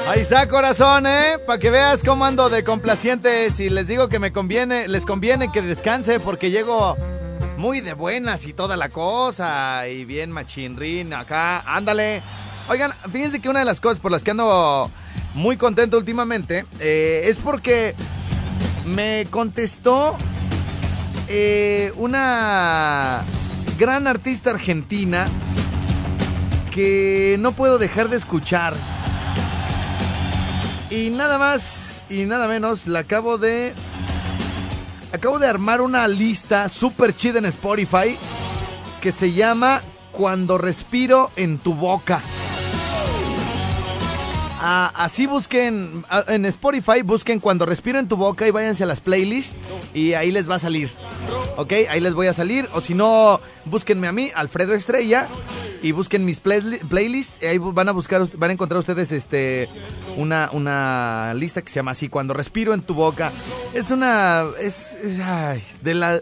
Ahí 0.09 0.21
está, 0.21 0.47
corazón, 0.49 1.07
¿eh? 1.07 1.39
Para 1.47 1.59
que 1.59 1.71
veas 1.71 2.03
cómo 2.05 2.25
ando 2.27 2.51
de 2.51 2.63
complaciente. 2.65 3.51
Si 3.51 3.71
les 3.71 3.89
digo 3.89 4.09
que 4.09 4.19
me 4.19 4.31
conviene, 4.31 4.89
les 4.89 5.07
conviene 5.07 5.51
que 5.51 5.63
descanse 5.63 6.21
porque 6.21 6.51
llego 6.51 6.97
muy 7.65 7.81
de 7.81 7.95
buenas 7.95 8.45
y 8.45 8.53
toda 8.53 8.77
la 8.77 8.91
cosa. 8.91 9.89
Y 9.89 10.05
bien 10.05 10.31
machinrín 10.31 11.15
acá. 11.15 11.61
Ándale. 11.61 12.21
Oigan, 12.69 12.93
fíjense 13.11 13.41
que 13.41 13.49
una 13.49 13.61
de 13.61 13.65
las 13.65 13.81
cosas 13.81 14.01
por 14.01 14.13
las 14.13 14.23
que 14.23 14.33
ando 14.33 14.91
muy 15.33 15.57
contento 15.57 15.97
últimamente 15.97 16.67
eh, 16.79 17.23
es 17.25 17.39
porque 17.39 17.95
me 18.85 19.27
contestó 19.31 20.15
eh, 21.29 21.91
una 21.97 23.23
gran 23.79 24.09
artista 24.09 24.51
argentina 24.51 25.27
que 26.71 27.37
no 27.39 27.53
puedo 27.53 27.79
dejar 27.79 28.11
de 28.11 28.19
escuchar. 28.19 28.75
Y 30.91 31.09
nada 31.09 31.39
más 31.39 32.03
y 32.11 32.27
nada 32.27 32.47
menos, 32.47 32.87
la 32.87 32.99
acabo 32.99 33.39
de. 33.39 33.73
Acabo 35.15 35.39
de 35.39 35.47
armar 35.47 35.81
una 35.81 36.09
lista 36.09 36.69
super 36.69 37.15
chida 37.15 37.39
en 37.39 37.45
Spotify 37.45 38.19
que 39.01 39.13
se 39.13 39.33
llama 39.33 39.81
Cuando 40.11 40.59
respiro 40.59 41.31
en 41.37 41.59
tu 41.59 41.73
boca. 41.73 42.21
Así 44.67 45.27
busquen 45.27 46.05
en 46.29 46.47
Spotify, 46.47 47.03
busquen 47.03 47.39
Cuando 47.39 47.67
respiro 47.67 47.99
en 47.99 48.09
tu 48.09 48.17
boca 48.17 48.49
y 48.49 48.51
váyanse 48.51 48.85
a 48.85 48.87
las 48.87 49.01
playlists 49.01 49.55
y 49.93 50.15
ahí 50.15 50.31
les 50.31 50.49
va 50.49 50.55
a 50.55 50.59
salir. 50.59 50.91
¿Ok? 51.59 51.73
Ahí 51.91 52.01
les 52.01 52.15
voy 52.15 52.29
a 52.29 52.33
salir. 52.33 52.67
O 52.73 52.81
si 52.81 52.95
no, 52.95 53.41
búsquenme 53.67 54.07
a 54.09 54.13
mí, 54.13 54.31
Alfredo 54.35 54.73
Estrella, 54.73 55.29
y 55.83 55.93
busquen 55.93 56.25
mis 56.25 56.41
play- 56.41 56.81
playlists. 56.89 57.45
Ahí 57.45 57.59
van 57.59 57.91
a 57.91 57.93
buscar, 57.93 58.27
van 58.39 58.51
a 58.51 58.53
encontrar 58.55 58.79
ustedes 58.81 59.13
este 59.13 59.69
una, 60.17 60.49
una 60.53 61.35
lista 61.35 61.61
que 61.61 61.69
se 61.69 61.75
llama 61.77 61.91
así, 61.91 62.09
Cuando 62.09 62.33
respiro 62.33 62.73
en 62.73 62.81
tu 62.81 62.95
boca. 62.95 63.33
Es 63.75 63.91
una. 63.91 64.45
Es. 64.61 64.97
de 65.83 65.95
la. 65.95 66.21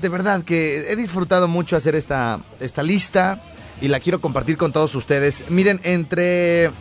De 0.00 0.08
verdad 0.08 0.42
que 0.42 0.90
he 0.90 0.96
disfrutado 0.96 1.46
mucho 1.46 1.76
hacer 1.76 1.94
esta, 1.94 2.40
esta 2.58 2.82
lista 2.82 3.40
y 3.80 3.86
la 3.86 4.00
quiero 4.00 4.20
compartir 4.20 4.56
con 4.56 4.72
todos 4.72 4.92
ustedes. 4.96 5.44
Miren, 5.50 5.80
entre 5.84 6.72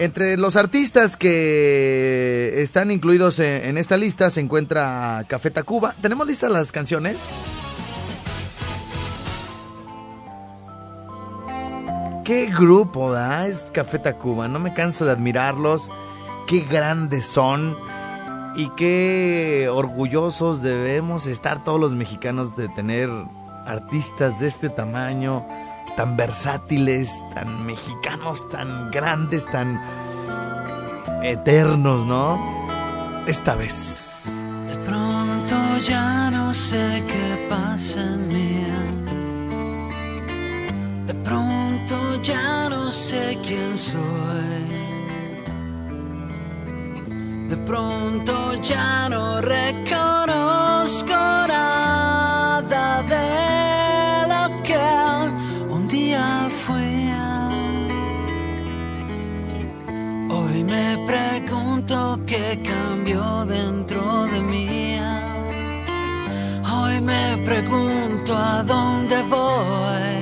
Entre 0.00 0.38
los 0.38 0.56
artistas 0.56 1.14
que 1.18 2.62
están 2.62 2.90
incluidos 2.90 3.38
en, 3.38 3.76
esta 3.76 3.98
lista 3.98 4.30
se 4.30 4.40
encuentra 4.40 5.26
Café 5.28 5.50
Tacuba. 5.50 5.94
¿Tenemos 6.00 6.26
listas 6.26 6.50
las 6.50 6.72
canciones? 6.72 7.20
Qué 12.24 12.46
grupo, 12.46 13.12
da 13.12 13.46
Es 13.46 13.66
Café 13.74 13.98
Tacuba. 13.98 14.48
No 14.48 14.58
me 14.58 14.72
canso 14.72 15.04
de 15.04 15.10
admirarlos. 15.10 15.90
Qué 16.48 16.60
grandes 16.60 17.26
son. 17.26 17.76
Y 18.56 18.70
qué 18.78 19.68
orgullosos 19.70 20.62
debemos 20.62 21.26
estar 21.26 21.62
todos 21.62 21.78
los 21.78 21.92
mexicanos 21.92 22.56
de 22.56 22.70
tener 22.70 23.10
artistas 23.66 24.40
de 24.40 24.46
este 24.46 24.70
tamaño, 24.70 25.46
tan 25.96 26.16
versátiles, 26.16 27.22
tan 27.34 27.66
mexicanos, 27.66 28.48
tan 28.48 28.90
grandes, 28.90 29.44
tan 29.46 29.80
eternos, 31.22 32.06
¿no? 32.06 32.38
Esta 33.26 33.54
vez. 33.54 34.24
De 34.66 34.76
pronto 34.84 35.54
ya 35.86 36.30
no 36.30 36.52
sé 36.54 37.02
qué 37.06 37.46
pasa 37.48 38.00
en 38.00 38.28
mí. 38.28 38.66
De 41.06 41.14
pronto 41.14 42.22
ya 42.22 42.68
no 42.68 42.90
sé 42.90 43.38
quién 43.46 43.76
soy. 43.76 44.00
De 47.48 47.56
pronto 47.56 48.54
ya 48.62 49.08
no 49.08 49.40
reconozco 49.40 50.09
me 67.20 67.36
pregunto 67.44 68.36
a 68.36 68.62
dónde 68.62 69.22
voy. 69.34 70.16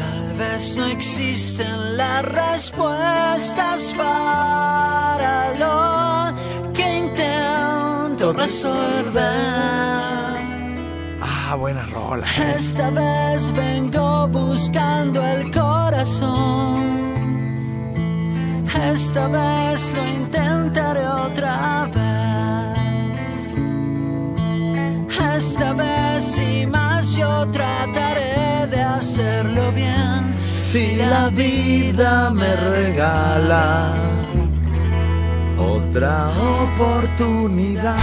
Tal 0.00 0.32
vez 0.38 0.76
no 0.76 0.84
existen 0.86 1.96
las 1.96 2.22
respuestas 2.22 3.94
para 3.96 5.32
lo 5.62 6.72
que 6.72 6.86
intento 7.04 8.32
resolver. 8.32 9.22
Ah, 11.20 11.54
buena 11.58 11.84
rola. 11.86 12.26
Esta 12.56 12.90
vez 12.90 13.52
vengo 13.52 14.28
buscando 14.28 15.22
el 15.24 15.50
corazón. 15.50 16.78
Esta 18.92 19.28
vez 19.28 19.92
lo 19.94 20.06
intentaré 20.06 21.06
otra 21.06 21.88
vez. 21.94 22.07
Esta 25.38 25.72
vez 25.72 26.36
y 26.36 26.66
más 26.66 27.14
yo 27.14 27.46
trataré 27.52 28.66
de 28.72 28.80
hacerlo 28.80 29.70
bien. 29.70 30.34
Si 30.52 30.96
la 30.96 31.28
vida 31.28 32.30
me 32.30 32.56
regala 32.56 33.94
otra 35.56 36.30
oportunidad. 36.64 37.96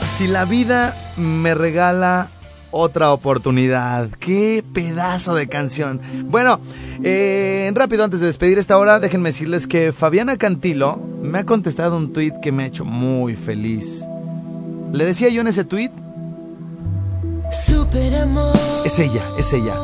Si 0.00 0.26
la 0.26 0.46
vida 0.46 0.96
me 1.18 1.54
regala 1.54 2.28
otra 2.70 3.12
oportunidad. 3.12 4.08
Qué 4.18 4.64
pedazo 4.72 5.34
de 5.34 5.48
canción. 5.48 6.00
Bueno, 6.30 6.60
eh, 7.02 7.70
rápido 7.74 8.04
antes 8.04 8.20
de 8.20 8.26
despedir 8.28 8.56
esta 8.56 8.78
hora, 8.78 9.00
déjenme 9.00 9.28
decirles 9.28 9.66
que 9.66 9.92
Fabiana 9.92 10.38
Cantilo 10.38 10.96
me 11.20 11.40
ha 11.40 11.44
contestado 11.44 11.98
un 11.98 12.14
tweet 12.14 12.32
que 12.42 12.52
me 12.52 12.62
ha 12.62 12.66
hecho 12.68 12.86
muy 12.86 13.36
feliz. 13.36 14.06
Le 14.94 15.04
decía 15.04 15.28
yo 15.28 15.40
en 15.40 15.48
ese 15.48 15.64
tweet, 15.64 15.90
Super 17.66 18.14
amor. 18.14 18.56
es 18.84 18.96
ella, 19.00 19.24
es 19.36 19.52
ella. 19.52 19.74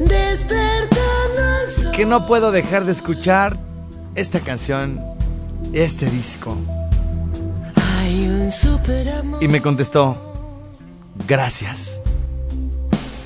Despertando 0.00 1.42
al 1.42 1.70
sol. 1.70 1.92
Que 1.92 2.04
no 2.04 2.26
puedo 2.26 2.50
dejar 2.50 2.84
de 2.86 2.90
escuchar 2.90 3.56
esta 4.16 4.40
canción, 4.40 5.00
este 5.72 6.06
disco. 6.10 6.56
Hay 8.00 8.26
un 8.28 8.50
super 8.50 9.08
amor. 9.10 9.40
Y 9.40 9.46
me 9.46 9.62
contestó, 9.62 10.16
gracias. 11.28 12.02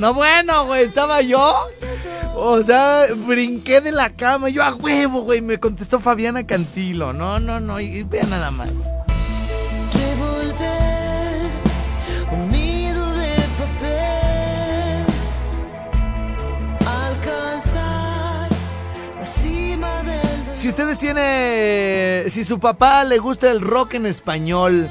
No, 0.01 0.13
bueno, 0.13 0.67
güey, 0.67 0.85
estaba 0.85 1.23
yo. 1.23 1.55
O 2.35 2.63
sea, 2.63 3.07
brinqué 3.27 3.81
de 3.81 3.93
la 3.93 4.11
cama. 4.11 4.49
Yo 4.49 4.63
a 4.63 4.75
huevo, 4.75 5.23
güey. 5.23 5.41
Me 5.41 5.59
contestó 5.59 6.01
Fabiana 6.01 6.47
Cantilo. 6.47 7.13
No, 7.13 7.39
no, 7.39 7.61
no. 7.61 7.81
Y, 7.81 7.85
y 7.85 8.03
vean 8.03 8.31
nada 8.31 8.51
más. 8.51 8.71
Revolver 9.93 11.51
un 12.33 12.51
nido 12.51 13.13
de 13.13 13.35
papel. 13.59 15.05
Alcanzar 16.87 18.51
la 19.19 19.25
cima 19.25 20.03
del 20.03 20.57
Si 20.57 20.69
ustedes 20.69 20.99
tienen. 20.99 22.31
Si 22.31 22.45
su 22.45 22.59
papá 22.59 23.05
le 23.05 23.19
gusta 23.19 23.51
el 23.51 23.61
rock 23.61 23.95
en 23.95 24.07
español. 24.07 24.89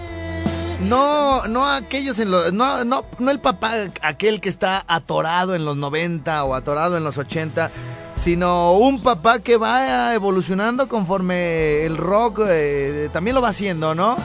No, 0.88 1.48
no 1.48 1.68
aquellos 1.68 2.20
en 2.20 2.32
los. 2.32 2.54
No, 2.54 2.84
no, 2.84 3.06
no 3.20 3.32
el 3.32 3.40
papá, 3.40 3.74
aquel 4.02 4.42
que 4.42 4.50
está 4.50 4.84
atorado 4.88 5.56
en 5.56 5.66
los 5.66 5.78
90 5.78 6.44
o 6.44 6.54
atorado 6.54 6.98
en 6.98 7.04
los 7.04 7.18
80. 7.18 7.72
Sino 8.16 8.74
un 8.74 9.02
papá 9.02 9.40
que 9.40 9.58
va 9.58 10.14
evolucionando 10.14 10.88
conforme 10.88 11.86
el 11.86 11.98
rock 11.98 12.42
eh, 12.48 13.10
también 13.12 13.34
lo 13.34 13.42
va 13.42 13.50
haciendo, 13.50 13.96
¿no? 13.96 14.16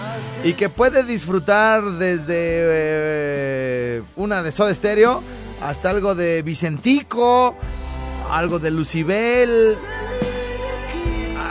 Y 0.44 0.52
que 0.52 0.68
puede 0.68 1.02
disfrutar 1.02 1.82
desde 1.92 2.34
eh, 2.36 4.02
una 4.16 4.42
de 4.42 4.52
Soda 4.52 4.74
Stereo 4.74 5.22
hasta 5.62 5.88
algo 5.88 6.14
de 6.14 6.42
Vicentico, 6.42 7.56
algo 8.30 8.58
de 8.58 8.70
Lucibel, 8.70 9.78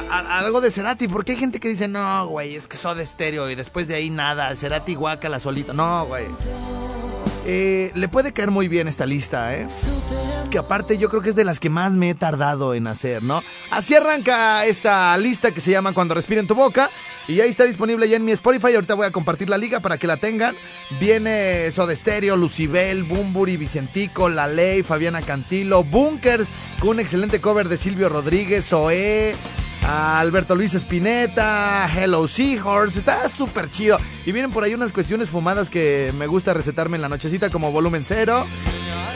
algo 0.10 0.62
de 0.62 0.72
Cerati, 0.72 1.08
porque 1.08 1.34
hay 1.34 1.38
gente 1.38 1.60
que 1.60 1.70
dice, 1.70 1.88
no, 1.88 2.28
güey, 2.28 2.56
es 2.56 2.68
que 2.68 2.78
Soda 2.78 3.06
Stereo 3.06 3.50
y 3.50 3.56
después 3.56 3.88
de 3.88 3.96
ahí 3.96 4.10
nada, 4.10 4.56
Cerati 4.56 4.96
guácala 4.96 5.40
solito. 5.40 5.74
No, 5.74 6.06
güey. 6.06 6.26
Eh, 7.48 7.92
le 7.94 8.08
puede 8.08 8.34
caer 8.34 8.50
muy 8.50 8.68
bien 8.68 8.88
esta 8.88 9.06
lista, 9.06 9.56
¿eh? 9.56 9.68
Que 10.50 10.58
aparte 10.58 10.98
yo 10.98 11.10
creo 11.10 11.22
que 11.22 11.30
es 11.30 11.36
de 11.36 11.44
las 11.44 11.60
que 11.60 11.70
más 11.70 11.94
me 11.94 12.10
he 12.10 12.16
tardado 12.16 12.74
en 12.74 12.88
hacer, 12.88 13.22
¿no? 13.22 13.44
Así 13.70 13.94
arranca 13.94 14.66
esta 14.66 15.16
lista 15.18 15.52
que 15.52 15.62
se 15.62 15.70
llama 15.70 15.94
Cuando 15.94 16.16
respira 16.16 16.42
en 16.42 16.48
tu 16.48 16.56
boca. 16.56 16.90
Y 17.28 17.42
ahí 17.42 17.50
está 17.50 17.66
disponible 17.66 18.10
ya 18.10 18.18
en 18.18 18.26
mi 18.26 18.32
Spotify. 18.32 18.74
Ahorita 18.74 18.96
voy 18.96 19.06
a 19.06 19.12
compartir 19.12 19.50
la 19.50 19.60
liga 19.60 19.80
para 19.80 20.00
que 20.00 20.08
la 20.08 20.18
tengan. 20.18 20.56
Viene 21.00 21.72
Soda 21.72 21.96
Stereo, 21.96 22.36
Lucibel, 22.36 23.04
Bumburi, 23.04 23.58
Vicentico, 23.58 24.28
La 24.28 24.48
Ley, 24.48 24.82
Fabiana 24.82 25.22
Cantilo, 25.22 25.84
Bunkers, 25.84 26.50
con 26.80 26.90
un 26.90 27.00
excelente 27.00 27.42
cover 27.42 27.70
de 27.70 27.78
Silvio 27.78 28.10
Rodríguez, 28.10 28.68
Zoé, 28.68 29.36
Alberto 29.88 30.56
Luis 30.56 30.74
Espineta, 30.74 31.88
Hello 31.96 32.28
Seahorse, 32.28 32.98
está 32.98 33.30
súper 33.30 33.70
chido. 33.70 34.00
Y 34.26 34.32
vienen 34.32 34.52
por 34.52 34.64
ahí 34.64 34.74
unas 34.74 34.92
cuestiones 34.92 35.30
fumadas 35.30 35.70
que 35.70 36.12
me 36.18 36.26
gusta 36.26 36.54
recetarme 36.56 36.96
en 36.96 37.04
la 37.04 37.10
nochecita 37.10 37.52
como 37.52 37.72
volumen 37.72 38.04
cero. 38.04 38.46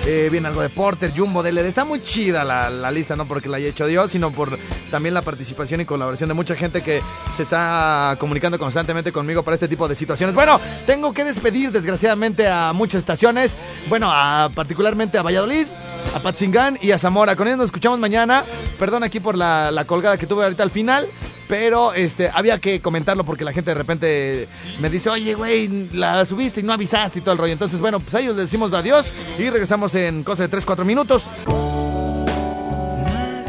Eh, 0.06 0.30
viene 0.32 0.48
algo 0.48 0.62
de 0.62 0.70
Porter, 0.70 1.12
Jumbo, 1.16 1.42
DLD. 1.42 1.66
Está 1.66 1.86
muy 1.86 2.02
chida 2.02 2.44
la, 2.44 2.70
la 2.70 2.92
lista, 2.92 3.16
no 3.16 3.28
porque 3.28 3.50
la 3.50 3.58
haya 3.58 3.68
hecho 3.68 3.88
Dios, 3.88 4.12
sino 4.12 4.32
por 4.32 4.60
también 4.92 5.14
la 5.14 5.24
participación 5.24 5.82
y 5.82 5.86
colaboración 5.86 6.30
de 6.30 6.36
mucha 6.36 6.56
gente 6.56 6.84
que 6.84 7.02
se 7.36 7.44
está 7.44 8.16
comunicando 8.20 8.60
constantemente 8.60 9.12
conmigo 9.12 9.44
para 9.44 9.56
este 9.56 9.68
tipo 9.68 9.88
de 9.88 9.96
situaciones. 9.96 10.36
Bueno, 10.36 10.62
tengo 10.86 11.14
que 11.14 11.24
despedir 11.26 11.72
desgraciadamente 11.72 12.48
a 12.48 12.74
muchas 12.74 13.00
estaciones. 13.00 13.58
Bueno, 13.88 14.12
particularmente 14.54 15.18
a 15.18 15.24
Valladolid, 15.24 15.66
a 16.14 16.20
Patzingán 16.20 16.78
y 16.80 16.92
a 16.92 17.00
Zamora. 17.00 17.36
Con 17.36 17.48
ellos 17.48 17.58
nos 17.58 17.66
escuchamos 17.66 18.00
mañana. 18.00 18.44
Perdón 18.80 19.04
aquí 19.04 19.20
por 19.20 19.38
la, 19.38 19.84
colgada 19.86 20.18
que 20.18 20.26
tuve 20.26 20.44
ahorita 20.44 20.64
al 20.64 20.72
final. 20.72 21.08
Pero 21.48 21.94
este, 21.94 22.30
había 22.32 22.60
que 22.60 22.80
comentarlo 22.80 23.24
porque 23.24 23.44
la 23.44 23.52
gente 23.52 23.72
de 23.72 23.76
repente 23.76 24.48
me 24.80 24.90
dice, 24.90 25.10
oye, 25.10 25.34
güey, 25.34 25.90
la 25.94 26.24
subiste 26.24 26.60
y 26.60 26.64
no 26.64 26.74
avisaste 26.74 27.20
y 27.20 27.22
todo 27.24 27.32
el 27.32 27.40
rollo. 27.40 27.54
Entonces, 27.54 27.80
bueno, 27.80 28.00
pues 28.00 28.14
a 28.14 28.20
ellos 28.20 28.36
les 28.36 28.46
decimos 28.46 28.72
adiós 28.72 29.14
y 29.40 29.50
regresamos 29.50 29.96
en 29.96 30.24
cosa 30.24 30.48
de 30.48 30.56
3-4 30.56 30.86
minutos. 30.86 31.28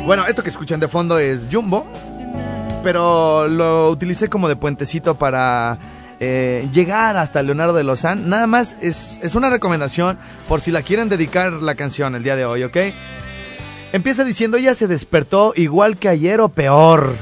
Bueno, 0.06 0.24
esto 0.26 0.42
que 0.42 0.48
escuchan 0.48 0.80
de 0.80 0.88
fondo 0.88 1.18
es 1.18 1.46
Jumbo, 1.52 1.86
pero 2.82 3.46
lo 3.48 3.90
utilicé 3.90 4.30
como 4.30 4.48
de 4.48 4.56
puentecito 4.56 5.16
para 5.16 5.78
eh, 6.20 6.66
llegar 6.72 7.18
hasta 7.18 7.42
Leonardo 7.42 7.74
de 7.74 7.84
Lozán. 7.84 8.30
Nada 8.30 8.46
más 8.46 8.76
es, 8.80 9.20
es 9.22 9.34
una 9.34 9.50
recomendación 9.50 10.18
por 10.48 10.62
si 10.62 10.70
la 10.70 10.80
quieren 10.80 11.10
dedicar 11.10 11.52
la 11.52 11.74
canción 11.74 12.14
el 12.14 12.22
día 12.22 12.34
de 12.34 12.46
hoy, 12.46 12.64
¿ok? 12.64 12.76
Empieza 13.92 14.24
diciendo, 14.24 14.56
ella 14.56 14.74
se 14.74 14.86
despertó 14.86 15.52
igual 15.56 15.96
que 15.96 16.08
ayer 16.08 16.40
o 16.40 16.48
peor. 16.48 17.12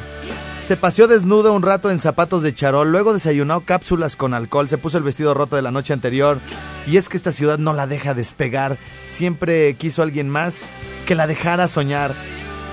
Se 0.61 0.77
paseó 0.77 1.09
desnudo 1.09 1.55
un 1.55 1.63
rato 1.63 1.91
en 1.91 1.99
zapatos 1.99 2.43
de 2.43 2.53
charol, 2.55 2.93
luego 2.93 3.15
desayunó 3.15 3.61
cápsulas 3.63 4.17
con 4.17 4.35
alcohol, 4.35 4.69
se 4.69 4.77
puso 4.77 4.99
el 4.99 5.05
vestido 5.05 5.33
roto 5.33 5.57
de 5.57 5.63
la 5.63 5.71
noche 5.71 5.95
anterior. 5.95 6.39
Y 6.87 6.99
es 6.99 7.09
que 7.09 7.17
esta 7.17 7.33
ciudad 7.33 7.59
no 7.59 7.73
la 7.73 7.87
deja 7.87 8.13
despegar. 8.13 8.77
Siempre 9.07 9.75
quiso 9.75 10.03
alguien 10.03 10.29
más 10.29 10.71
que 11.07 11.15
la 11.15 11.27
dejara 11.27 11.69
soñar. 11.69 12.13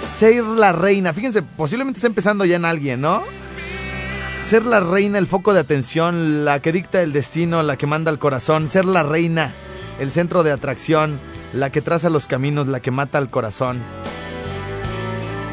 Ser 0.10 0.44
la 0.44 0.74
reina, 0.74 1.14
fíjense, 1.14 1.42
posiblemente 1.42 2.00
está 2.00 2.08
empezando 2.08 2.44
ya 2.44 2.58
en 2.58 2.66
alguien, 2.66 3.00
¿no? 3.00 3.24
Ser 4.42 4.66
la 4.66 4.82
reina, 4.82 5.20
el 5.20 5.28
foco 5.28 5.54
de 5.54 5.62
atención, 5.62 6.44
la 6.44 6.62
que 6.62 6.74
dicta 6.74 7.02
el 7.02 7.14
destino, 7.14 7.64
la 7.64 7.78
que 7.78 7.88
manda 7.88 8.12
el 8.12 8.20
corazón. 8.20 8.70
Ser 8.70 8.86
la 8.86 9.04
reina, 9.04 9.54
el 10.00 10.12
centro 10.12 10.44
de 10.44 10.52
atracción, 10.52 11.18
la 11.56 11.70
que 11.70 11.82
traza 11.82 12.10
los 12.10 12.28
caminos, 12.28 12.68
la 12.68 12.82
que 12.82 12.92
mata 12.92 13.18
al 13.18 13.30
corazón. 13.30 13.82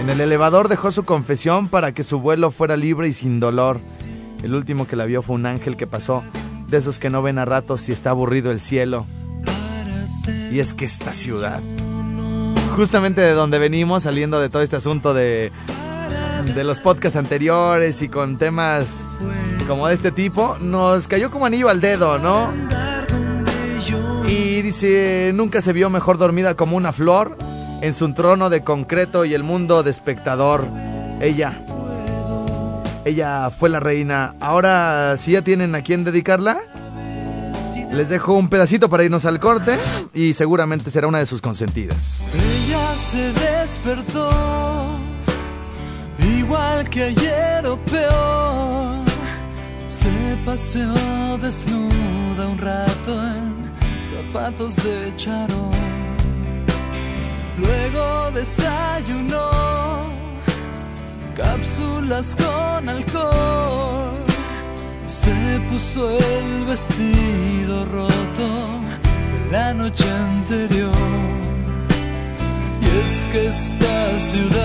En 0.01 0.11
el 0.11 0.21
elevador 0.21 0.69
dejó 0.69 0.91
su 0.91 1.05
confesión 1.05 1.69
para 1.69 1.93
que 1.93 2.03
su 2.03 2.21
vuelo 2.21 2.51
fuera 2.51 2.77
libre 2.77 3.07
y 3.07 3.13
sin 3.13 3.39
dolor. 3.39 3.79
El 4.43 4.55
último 4.55 4.89
que 4.89 4.97
la 4.97 5.05
vio 5.05 5.23
fue 5.23 5.37
un 5.37 5.47
ángel 5.47 5.77
que 5.77 5.87
pasó, 5.87 6.25
de 6.67 6.79
esos 6.79 6.99
que 6.99 7.09
no 7.09 7.23
ven 7.23 7.39
a 7.39 7.45
ratos 7.45 7.89
y 7.89 7.93
está 7.93 8.11
aburrido 8.11 8.51
el 8.51 8.59
cielo. 8.59 9.07
Y 10.51 10.59
es 10.59 10.75
que 10.75 10.85
esta 10.85 11.15
ciudad, 11.15 11.61
justamente 12.75 13.21
de 13.21 13.33
donde 13.33 13.61
venimos, 13.61 14.03
saliendo 14.03 14.41
de 14.41 14.49
todo 14.49 14.63
este 14.63 14.77
asunto 14.77 15.15
de, 15.15 15.53
de 16.55 16.65
los 16.65 16.81
podcasts 16.81 17.17
anteriores 17.17 18.03
y 18.03 18.09
con 18.09 18.39
temas 18.39 19.07
como 19.69 19.87
de 19.87 19.95
este 19.95 20.11
tipo, 20.11 20.59
nos 20.61 21.07
cayó 21.07 21.31
como 21.31 21.47
anillo 21.47 21.69
al 21.69 21.81
dedo, 21.81 22.19
¿no? 22.19 22.51
Y 24.33 24.63
dice, 24.63 25.31
nunca 25.35 25.61
se 25.61 25.75
vio 25.75 25.91
mejor 25.91 26.17
dormida 26.17 26.55
como 26.55 26.79
una 26.79 26.93
flor 26.93 27.37
en 27.83 27.93
su 27.93 28.15
trono 28.15 28.49
de 28.49 28.65
concreto 28.65 29.27
y 29.27 29.35
el 29.35 29.43
mundo 29.43 29.83
de 29.83 29.91
espectador. 29.91 30.67
Ella, 31.21 31.63
ella 33.05 33.51
fue 33.51 33.69
la 33.69 33.79
reina. 33.79 34.35
Ahora, 34.41 35.19
si 35.19 35.33
ya 35.33 35.43
tienen 35.43 35.75
a 35.75 35.83
quién 35.83 36.03
dedicarla, 36.05 36.63
les 37.93 38.09
dejo 38.09 38.33
un 38.33 38.49
pedacito 38.49 38.89
para 38.89 39.05
irnos 39.05 39.27
al 39.27 39.39
corte 39.39 39.79
y 40.15 40.33
seguramente 40.33 40.91
será 40.91 41.09
una 41.09 41.19
de 41.19 41.27
sus 41.27 41.43
consentidas. 41.43 42.33
Ella 42.35 42.97
se 42.97 43.35
despertó, 43.35 44.31
igual 46.39 46.89
que 46.89 47.03
ayer 47.03 47.67
o 47.67 47.77
peor. 47.85 48.97
Se 49.89 50.09
paseó 50.47 51.37
desnuda 51.37 52.49
un 52.49 52.57
rato 52.57 53.13
en 53.37 53.62
zapatos 54.03 54.77
de 54.77 55.15
charol. 55.17 55.73
Luego 57.59 58.31
desayunó 58.33 59.51
cápsulas 61.35 62.37
con 62.37 62.89
alcohol. 62.89 64.25
Se 65.05 65.61
puso 65.71 66.11
el 66.11 66.65
vestido 66.65 67.85
roto 67.87 68.49
de 69.33 69.53
la 69.53 69.75
noche 69.75 70.11
anterior. 70.11 70.93
Y 72.81 73.05
es 73.05 73.29
que 73.31 73.49
esta 73.49 74.19
ciudad 74.19 74.62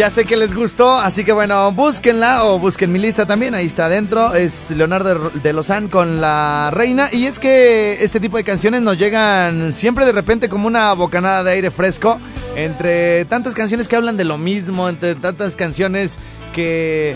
Ya 0.00 0.08
sé 0.08 0.24
que 0.24 0.34
les 0.34 0.54
gustó, 0.54 0.96
así 0.96 1.24
que 1.24 1.32
bueno, 1.32 1.72
búsquenla 1.72 2.46
o 2.46 2.58
busquen 2.58 2.90
mi 2.90 2.98
lista 2.98 3.26
también, 3.26 3.54
ahí 3.54 3.66
está 3.66 3.84
adentro. 3.84 4.32
Es 4.32 4.70
Leonardo 4.70 5.28
de 5.28 5.52
Lozán 5.52 5.88
con 5.88 6.22
La 6.22 6.70
Reina. 6.72 7.10
Y 7.12 7.26
es 7.26 7.38
que 7.38 8.02
este 8.02 8.18
tipo 8.18 8.38
de 8.38 8.44
canciones 8.44 8.80
nos 8.80 8.96
llegan 8.96 9.74
siempre 9.74 10.06
de 10.06 10.12
repente 10.12 10.48
como 10.48 10.66
una 10.66 10.94
bocanada 10.94 11.44
de 11.44 11.50
aire 11.50 11.70
fresco. 11.70 12.18
Entre 12.56 13.26
tantas 13.26 13.52
canciones 13.52 13.88
que 13.88 13.96
hablan 13.96 14.16
de 14.16 14.24
lo 14.24 14.38
mismo, 14.38 14.88
entre 14.88 15.16
tantas 15.16 15.54
canciones 15.54 16.18
que 16.54 17.14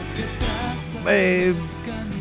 eh, 1.08 1.54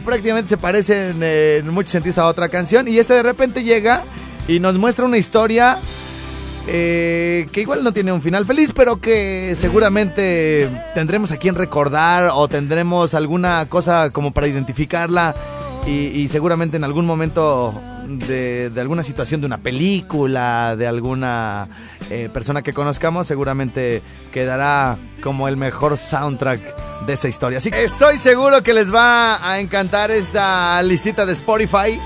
prácticamente 0.06 0.47
se 0.47 0.56
parecen 0.56 1.21
en 1.21 1.69
muchos 1.71 1.91
sentidos 1.91 2.19
a 2.19 2.28
otra 2.28 2.47
canción. 2.47 2.88
Y 2.88 2.99
este 2.99 3.15
de 3.15 3.23
repente 3.23 3.65
llega 3.65 4.06
y 4.47 4.62
nos 4.62 4.78
muestra 4.78 5.04
una 5.04 5.17
historia 5.17 5.82
eh, 6.67 7.45
que 7.52 7.62
igual 7.62 7.84
no 7.84 7.91
tiene 7.91 8.12
un 8.12 8.21
final 8.21 8.45
feliz, 8.45 8.71
pero 8.73 9.02
que 9.02 9.54
seguramente 9.56 10.69
tendremos 10.93 11.32
a 11.32 11.38
quien 11.38 11.56
recordar 11.56 12.32
o 12.34 12.47
tendremos 12.47 13.13
alguna 13.13 13.67
cosa 13.67 14.12
como 14.12 14.32
para 14.32 14.47
identificarla 14.47 15.36
y, 15.86 16.30
seguramente 16.30 16.78
en 16.78 16.86
algún 16.86 17.06
momento 17.06 17.73
de, 18.08 18.69
de 18.69 18.82
alguna 18.82 19.04
situación 19.04 19.41
de 19.41 19.47
una 19.47 19.58
película, 19.58 20.78
de 20.78 20.88
alguna 20.88 21.67
eh, 22.10 22.30
persona 22.34 22.62
que 22.62 22.71
conozcamos, 22.71 23.28
seguramente 23.28 24.02
quedará 24.32 24.97
como 25.21 25.49
el 25.49 25.58
mejor 25.58 25.97
soundtrack 25.97 27.06
de 27.06 27.13
esa 27.13 27.28
historia. 27.28 27.58
Así 27.58 27.69
que 27.69 27.84
estoy 27.84 28.17
seguro 28.17 28.63
que 28.63 28.73
les 28.73 28.93
va 28.93 29.45
a 29.49 29.60
encantar 29.60 30.10
esta 30.12 30.82
listita 30.84 31.26
de 31.26 31.34
Spotify. 31.34 31.99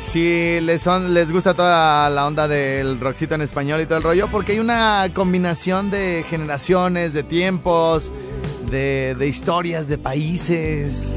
Si 0.00 0.60
les, 0.60 0.80
son, 0.80 1.12
les 1.12 1.32
gusta 1.32 1.54
toda 1.54 2.08
la 2.08 2.26
onda 2.26 2.46
del 2.46 3.00
rockcito 3.00 3.34
en 3.34 3.42
español 3.42 3.80
y 3.80 3.86
todo 3.86 3.98
el 3.98 4.04
rollo, 4.04 4.28
porque 4.30 4.52
hay 4.52 4.58
una 4.60 5.06
combinación 5.12 5.90
de 5.90 6.24
generaciones, 6.28 7.12
de 7.12 7.24
tiempos, 7.24 8.12
de, 8.70 9.16
de 9.18 9.28
historias, 9.28 9.88
de 9.88 9.98
países, 9.98 11.16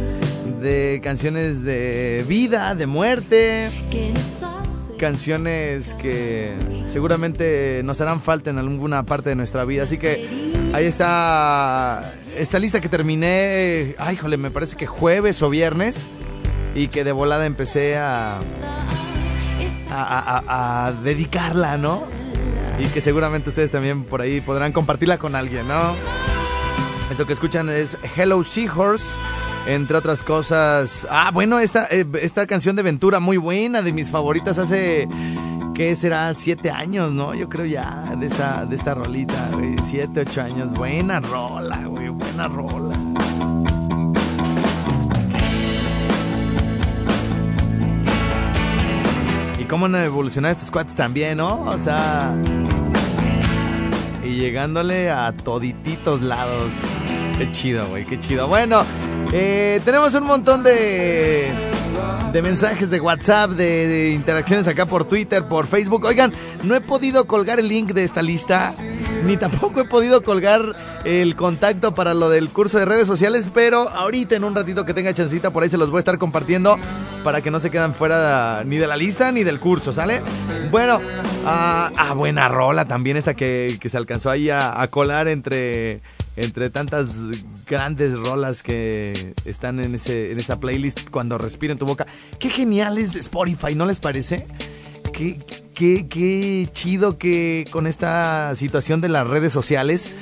de 0.62 1.00
canciones 1.04 1.64
de 1.64 2.26
vida, 2.28 2.74
de 2.74 2.88
muerte, 2.88 3.70
canciones 4.98 5.94
que 5.96 6.54
seguramente 6.88 7.82
nos 7.84 8.02
harán 8.02 8.22
falta 8.22 8.50
en 8.50 8.58
alguna 8.58 9.04
parte 9.04 9.30
de 9.30 9.36
nuestra 9.36 9.64
vida. 9.64 9.84
Así 9.84 9.98
que 9.98 10.54
ahí 10.74 10.86
está 10.86 12.14
esta 12.36 12.60
lista 12.60 12.82
que 12.82 12.90
terminé, 12.90 13.96
ay, 14.00 14.16
jole, 14.16 14.38
me 14.38 14.52
parece 14.52 14.76
que 14.76 14.88
jueves 14.88 15.42
o 15.42 15.50
viernes 15.50 16.10
y 16.76 16.88
que 16.88 17.04
de 17.04 17.12
volada 17.12 17.46
empecé 17.46 17.98
a, 17.98 18.40
a, 19.90 20.94
dedicarla, 21.04 21.78
¿no? 21.78 22.04
Y 22.80 22.86
que 22.88 23.02
seguramente 23.02 23.50
ustedes 23.50 23.72
también 23.72 24.04
por 24.04 24.22
ahí 24.22 24.42
podrán 24.42 24.72
compartirla 24.72 25.18
con 25.18 25.36
alguien, 25.36 25.68
¿no? 25.68 25.96
Eso 27.12 27.26
que 27.26 27.34
escuchan 27.34 27.70
es 27.70 27.98
Hello 28.16 28.42
Seahorse, 28.42 29.18
entre 29.68 29.98
otras 29.98 30.24
cosas. 30.24 31.06
Ah, 31.10 31.30
bueno, 31.34 31.60
esta, 31.60 31.86
eh, 31.92 32.06
esta 32.22 32.48
canción 32.48 32.76
de 32.76 32.84
Ventura 32.84 33.20
muy 33.20 33.38
buena, 33.38 33.82
de 33.82 33.92
mis 33.92 34.10
favoritas 34.10 34.58
hace, 34.58 35.10
¿qué 35.76 35.94
será? 35.94 36.34
Siete 36.34 36.72
años, 36.72 37.12
¿no? 37.12 37.36
Yo 37.36 37.50
creo 37.50 37.66
ya, 37.66 38.16
de 38.18 38.28
esta, 38.28 38.66
de 38.66 38.76
esta 38.76 38.94
rolita, 38.94 39.50
güey. 39.52 39.76
Siete, 39.84 40.22
ocho 40.22 40.42
años. 40.42 40.72
Buena 40.72 41.20
rola, 41.20 41.84
güey, 41.86 42.08
buena 42.10 42.48
rola. 42.48 42.91
Cómo 49.72 49.86
han 49.86 49.96
evolucionado 49.96 50.52
estos 50.52 50.70
cuates 50.70 50.98
también, 50.98 51.38
¿no? 51.38 51.62
O 51.62 51.78
sea... 51.80 52.36
Y 54.22 54.36
llegándole 54.36 55.10
a 55.10 55.32
todititos 55.32 56.22
lados. 56.22 56.74
Qué 57.38 57.50
chido, 57.52 57.88
güey, 57.88 58.06
qué 58.06 58.20
chido. 58.20 58.48
Bueno, 58.50 58.84
eh, 59.32 59.80
tenemos 59.86 60.14
un 60.14 60.26
montón 60.26 60.62
de, 60.62 61.50
de 62.34 62.42
mensajes 62.42 62.90
de 62.90 63.00
WhatsApp, 63.00 63.52
de, 63.52 63.88
de 63.88 64.12
interacciones 64.12 64.68
acá 64.68 64.86
por 64.86 65.06
Twitter, 65.06 65.48
por 65.48 65.68
Facebook. 65.68 66.04
Oigan, 66.06 66.34
no 66.64 66.76
he 66.76 66.82
podido 66.82 67.26
colgar 67.26 67.60
el 67.60 67.70
link 67.70 67.94
de 67.94 68.04
esta 68.04 68.22
lista, 68.22 68.74
ni 69.26 69.38
tampoco 69.38 69.80
he 69.80 69.86
podido 69.86 70.22
colgar 70.22 70.91
el 71.04 71.36
contacto 71.36 71.96
para 71.96 72.14
lo 72.14 72.30
del 72.30 72.50
curso 72.50 72.78
de 72.78 72.86
redes 72.86 73.08
sociales, 73.08 73.50
pero 73.54 73.90
ahorita 73.90 74.36
en 74.36 74.44
un 74.44 74.56
ratito 74.56 74.86
que 74.86 74.94
tenga 74.94 75.14
chancita 75.14 75.52
por 75.52 75.64
ahí 75.64 75.70
se 75.70 75.78
los 75.78 75.90
voy 75.90 75.98
a 75.98 76.00
estar 76.00 76.18
compartiendo 76.18 76.78
para 77.24 77.42
que 77.42 77.52
no 77.52 77.60
se 77.60 77.72
quedan 77.72 77.94
fuera 77.94 78.64
ni 78.66 78.78
de 78.78 78.88
la 78.88 78.98
lista 78.98 79.32
ni 79.32 79.44
del 79.44 79.60
curso, 79.60 79.94
¿sale? 79.94 80.22
Bueno, 80.70 81.00
ah, 81.46 81.92
ah, 81.96 82.14
buena 82.14 82.48
rola 82.48 82.86
también 82.86 83.18
esta 83.18 83.34
que, 83.34 83.78
que 83.80 83.90
se 83.90 83.98
alcanzó 83.98 84.30
ahí 84.30 84.50
a, 84.50 84.80
a 84.82 84.88
colar 84.88 85.28
entre, 85.28 86.02
entre 86.36 86.70
tantas 86.70 87.16
grandes 87.68 88.18
rolas 88.18 88.64
que 88.64 89.34
están 89.46 89.80
en, 89.80 89.96
ese, 89.96 90.32
en 90.32 90.40
esa 90.40 90.60
playlist 90.60 91.10
cuando 91.10 91.38
respira 91.38 91.74
en 91.74 91.80
tu 91.80 91.86
boca. 91.86 92.06
Qué 92.40 92.50
genial 92.50 92.98
es 92.98 93.16
Spotify, 93.16 93.76
¿no 93.76 93.86
les 93.86 94.00
parece? 94.00 94.46
Qué, 95.14 95.40
qué, 95.74 96.08
qué 96.08 96.70
chido 96.74 97.18
que 97.18 97.66
con 97.72 97.88
esta 97.88 98.54
situación 98.56 99.02
de 99.02 99.10
las 99.10 99.28
redes 99.28 99.52
sociales 99.54 100.14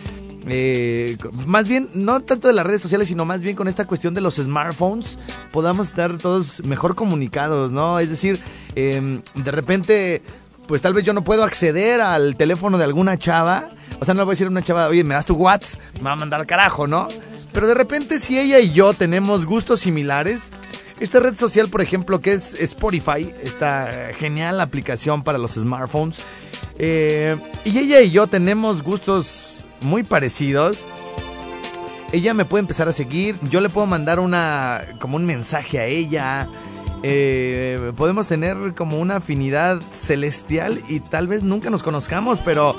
eh, 0.48 1.18
más 1.46 1.68
bien, 1.68 1.90
no 1.94 2.20
tanto 2.22 2.48
de 2.48 2.54
las 2.54 2.66
redes 2.66 2.82
sociales, 2.82 3.08
sino 3.08 3.26
más 3.26 3.42
bien 3.42 3.56
con 3.56 3.68
esta 3.68 3.86
cuestión 3.86 4.14
de 4.14 4.22
los 4.22 4.36
smartphones, 4.36 5.18
podamos 5.52 5.90
estar 5.90 6.18
todos 6.18 6.64
mejor 6.64 6.96
comunicados, 6.96 7.72
¿no? 7.72 8.00
Es 8.00 8.10
decir, 8.10 8.40
eh, 8.76 9.22
de 9.36 9.52
repente, 9.52 10.22
pues 10.68 10.82
tal 10.82 10.94
vez 10.94 11.04
yo 11.04 11.14
no 11.14 11.24
puedo 11.24 11.44
acceder 11.44 12.02
al 12.02 12.36
teléfono 12.36 12.78
de 12.78 12.84
alguna 12.86 13.18
chava, 13.18 13.70
O 14.00 14.06
sea, 14.06 14.14
no 14.14 14.22
le 14.22 14.26
voy 14.26 14.32
a 14.32 14.34
decir 14.34 14.48
a 14.48 14.52
una 14.52 14.64
chava, 14.64 14.88
oye, 14.88 15.04
me 15.04 15.14
das 15.14 15.26
tu 15.26 15.36
WhatsApp, 15.36 15.82
me 15.98 16.04
va 16.04 16.14
a 16.14 16.16
mandar 16.16 16.46
carajo, 16.46 16.88
¿no? 16.88 17.10
Pero 17.52 17.68
de 17.68 17.74
repente, 17.74 18.20
si 18.20 18.40
ella 18.40 18.60
y 18.60 18.72
yo 18.72 18.94
tenemos 18.94 19.46
gustos 19.46 19.82
similares, 19.82 20.52
esta 21.00 21.20
red 21.20 21.36
social, 21.36 21.70
por 21.70 21.82
ejemplo, 21.82 22.22
que 22.22 22.34
es 22.34 22.54
Spotify, 22.54 23.34
esta 23.44 24.12
genial 24.18 24.62
aplicación 24.62 25.24
para 25.24 25.38
los 25.38 25.54
smartphones, 25.54 26.22
eh, 26.78 27.36
y 27.66 27.78
ella 27.78 28.02
y 28.02 28.12
yo 28.12 28.28
tenemos 28.28 28.84
gustos 28.84 29.66
muy 29.82 30.04
parecidos. 30.04 30.86
Ella 32.12 32.34
me 32.34 32.44
puede 32.46 32.62
empezar 32.62 32.88
a 32.88 32.92
seguir, 32.92 33.36
yo 33.52 33.62
le 33.62 33.70
puedo 33.70 33.86
mandar 33.86 34.20
una 34.20 34.82
como 35.00 35.16
un 35.16 35.26
mensaje 35.26 35.80
a 35.80 35.86
ella. 35.86 36.48
eh, 37.04 37.94
podemos 37.96 38.28
tener 38.28 38.74
como 38.76 39.00
una 39.00 39.18
afinidad 39.18 39.80
celestial 39.94 40.82
y 40.90 41.00
tal 41.00 41.28
vez 41.28 41.44
nunca 41.44 41.70
nos 41.70 41.82
conozcamos, 41.84 42.40
pero 42.44 42.76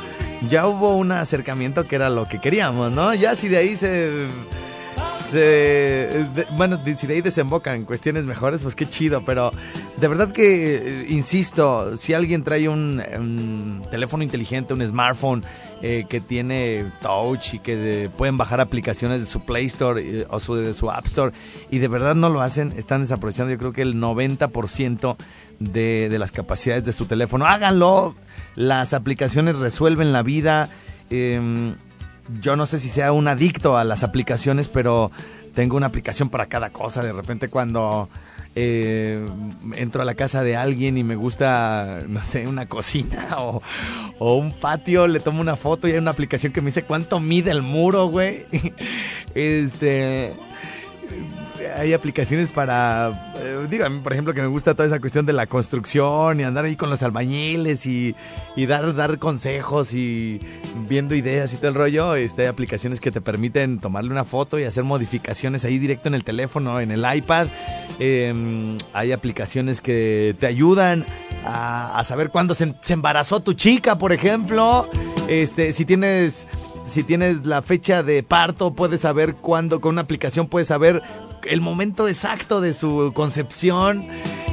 ya 0.48 0.66
hubo 0.66 0.96
un 0.96 1.10
acercamiento 1.12 1.86
que 1.86 1.96
era 1.96 2.10
lo 2.10 2.28
que 2.28 2.38
queríamos, 2.40 2.92
¿no? 2.92 3.14
Ya 3.14 3.34
si 3.34 3.48
de 3.48 3.56
ahí 3.56 3.76
se 3.76 4.26
se, 5.30 5.38
de- 5.38 6.46
bueno, 6.56 6.78
si 6.96 7.06
de 7.06 7.14
ahí 7.14 7.20
desembocan 7.22 7.84
cuestiones 7.84 8.24
mejores, 8.24 8.60
pues 8.60 8.74
qué 8.74 8.86
chido, 8.88 9.22
pero 9.24 9.52
de 9.96 10.08
verdad 10.08 10.32
que, 10.32 10.76
eh, 10.76 11.06
insisto, 11.08 11.96
si 11.96 12.12
alguien 12.14 12.42
trae 12.42 12.68
un 12.68 13.82
teléfono 13.90 14.22
inteligente, 14.24 14.74
un 14.74 14.84
smartphone 14.86 15.44
eh, 15.82 16.04
que 16.08 16.20
tiene 16.20 16.84
touch 17.00 17.54
y 17.54 17.58
que 17.58 18.10
pueden 18.16 18.36
bajar 18.36 18.60
aplicaciones 18.60 19.20
de 19.20 19.26
su 19.26 19.40
Play 19.40 19.66
Store 19.66 20.00
eh, 20.02 20.26
o 20.28 20.38
su, 20.38 20.54
de 20.54 20.74
su 20.74 20.90
App 20.90 21.06
Store 21.06 21.32
y 21.70 21.78
de 21.78 21.88
verdad 21.88 22.14
no 22.14 22.28
lo 22.28 22.42
hacen, 22.42 22.72
están 22.76 23.00
desaprovechando 23.00 23.52
yo 23.52 23.58
creo 23.58 23.72
que 23.72 23.82
el 23.82 23.94
90% 23.94 25.16
de, 25.58 26.08
de 26.10 26.18
las 26.18 26.32
capacidades 26.32 26.84
de 26.84 26.92
su 26.92 27.06
teléfono. 27.06 27.46
Háganlo, 27.46 28.14
las 28.56 28.92
aplicaciones 28.92 29.56
resuelven 29.56 30.12
la 30.12 30.22
vida. 30.22 30.68
em, 31.10 31.74
yo 32.42 32.56
no 32.56 32.66
sé 32.66 32.78
si 32.78 32.88
sea 32.88 33.12
un 33.12 33.26
adicto 33.26 33.76
a 33.76 33.84
las 33.84 34.04
aplicaciones, 34.04 34.68
pero 34.68 35.10
tengo 35.54 35.76
una 35.76 35.86
aplicación 35.86 36.28
para 36.28 36.46
cada 36.46 36.70
cosa. 36.70 37.02
De 37.02 37.12
repente 37.12 37.48
cuando 37.48 38.08
eh, 38.56 39.24
entro 39.76 40.02
a 40.02 40.04
la 40.04 40.14
casa 40.14 40.42
de 40.42 40.56
alguien 40.56 40.98
y 40.98 41.04
me 41.04 41.16
gusta, 41.16 42.00
no 42.08 42.24
sé, 42.24 42.46
una 42.46 42.66
cocina 42.66 43.28
o, 43.38 43.62
o 44.18 44.34
un 44.36 44.52
patio, 44.52 45.06
le 45.06 45.20
tomo 45.20 45.40
una 45.40 45.56
foto 45.56 45.88
y 45.88 45.92
hay 45.92 45.98
una 45.98 46.10
aplicación 46.10 46.52
que 46.52 46.60
me 46.60 46.66
dice 46.66 46.82
cuánto 46.82 47.20
mide 47.20 47.50
el 47.50 47.62
muro, 47.62 48.06
güey. 48.06 48.46
Este 49.34 50.32
hay 51.76 51.92
aplicaciones 51.92 52.48
para, 52.48 53.32
eh, 53.36 53.90
por 54.02 54.12
ejemplo 54.12 54.34
que 54.34 54.40
me 54.40 54.46
gusta 54.46 54.74
toda 54.74 54.86
esa 54.86 55.00
cuestión 55.00 55.26
de 55.26 55.32
la 55.32 55.46
construcción 55.46 56.40
y 56.40 56.44
andar 56.44 56.64
ahí 56.64 56.76
con 56.76 56.90
los 56.90 57.02
albañiles 57.02 57.86
y, 57.86 58.14
y 58.56 58.66
dar, 58.66 58.94
dar 58.94 59.18
consejos 59.18 59.94
y 59.94 60.40
viendo 60.88 61.14
ideas 61.14 61.52
y 61.52 61.56
todo 61.56 61.68
el 61.68 61.74
rollo, 61.74 62.14
este, 62.14 62.42
hay 62.42 62.48
aplicaciones 62.48 63.00
que 63.00 63.10
te 63.10 63.20
permiten 63.20 63.78
tomarle 63.78 64.10
una 64.10 64.24
foto 64.24 64.58
y 64.58 64.64
hacer 64.64 64.84
modificaciones 64.84 65.64
ahí 65.64 65.78
directo 65.78 66.08
en 66.08 66.14
el 66.14 66.24
teléfono, 66.24 66.80
en 66.80 66.90
el 66.90 67.04
iPad. 67.14 67.48
Eh, 67.98 68.76
hay 68.92 69.12
aplicaciones 69.12 69.80
que 69.80 70.34
te 70.38 70.46
ayudan 70.46 71.04
a, 71.44 71.98
a 71.98 72.04
saber 72.04 72.30
cuándo 72.30 72.54
se, 72.54 72.74
se 72.80 72.94
embarazó 72.94 73.40
tu 73.40 73.54
chica, 73.54 73.96
por 73.96 74.12
ejemplo. 74.12 74.88
Este, 75.28 75.72
si 75.72 75.84
tienes 75.84 76.46
si 76.90 77.04
tienes 77.04 77.46
la 77.46 77.62
fecha 77.62 78.02
de 78.02 78.22
parto, 78.24 78.74
puedes 78.74 79.02
saber 79.02 79.36
cuándo, 79.36 79.80
con 79.80 79.92
una 79.92 80.02
aplicación 80.02 80.48
puedes 80.48 80.68
saber 80.68 81.02
el 81.44 81.60
momento 81.60 82.08
exacto 82.08 82.60
de 82.60 82.72
su 82.72 83.12
concepción, 83.14 84.06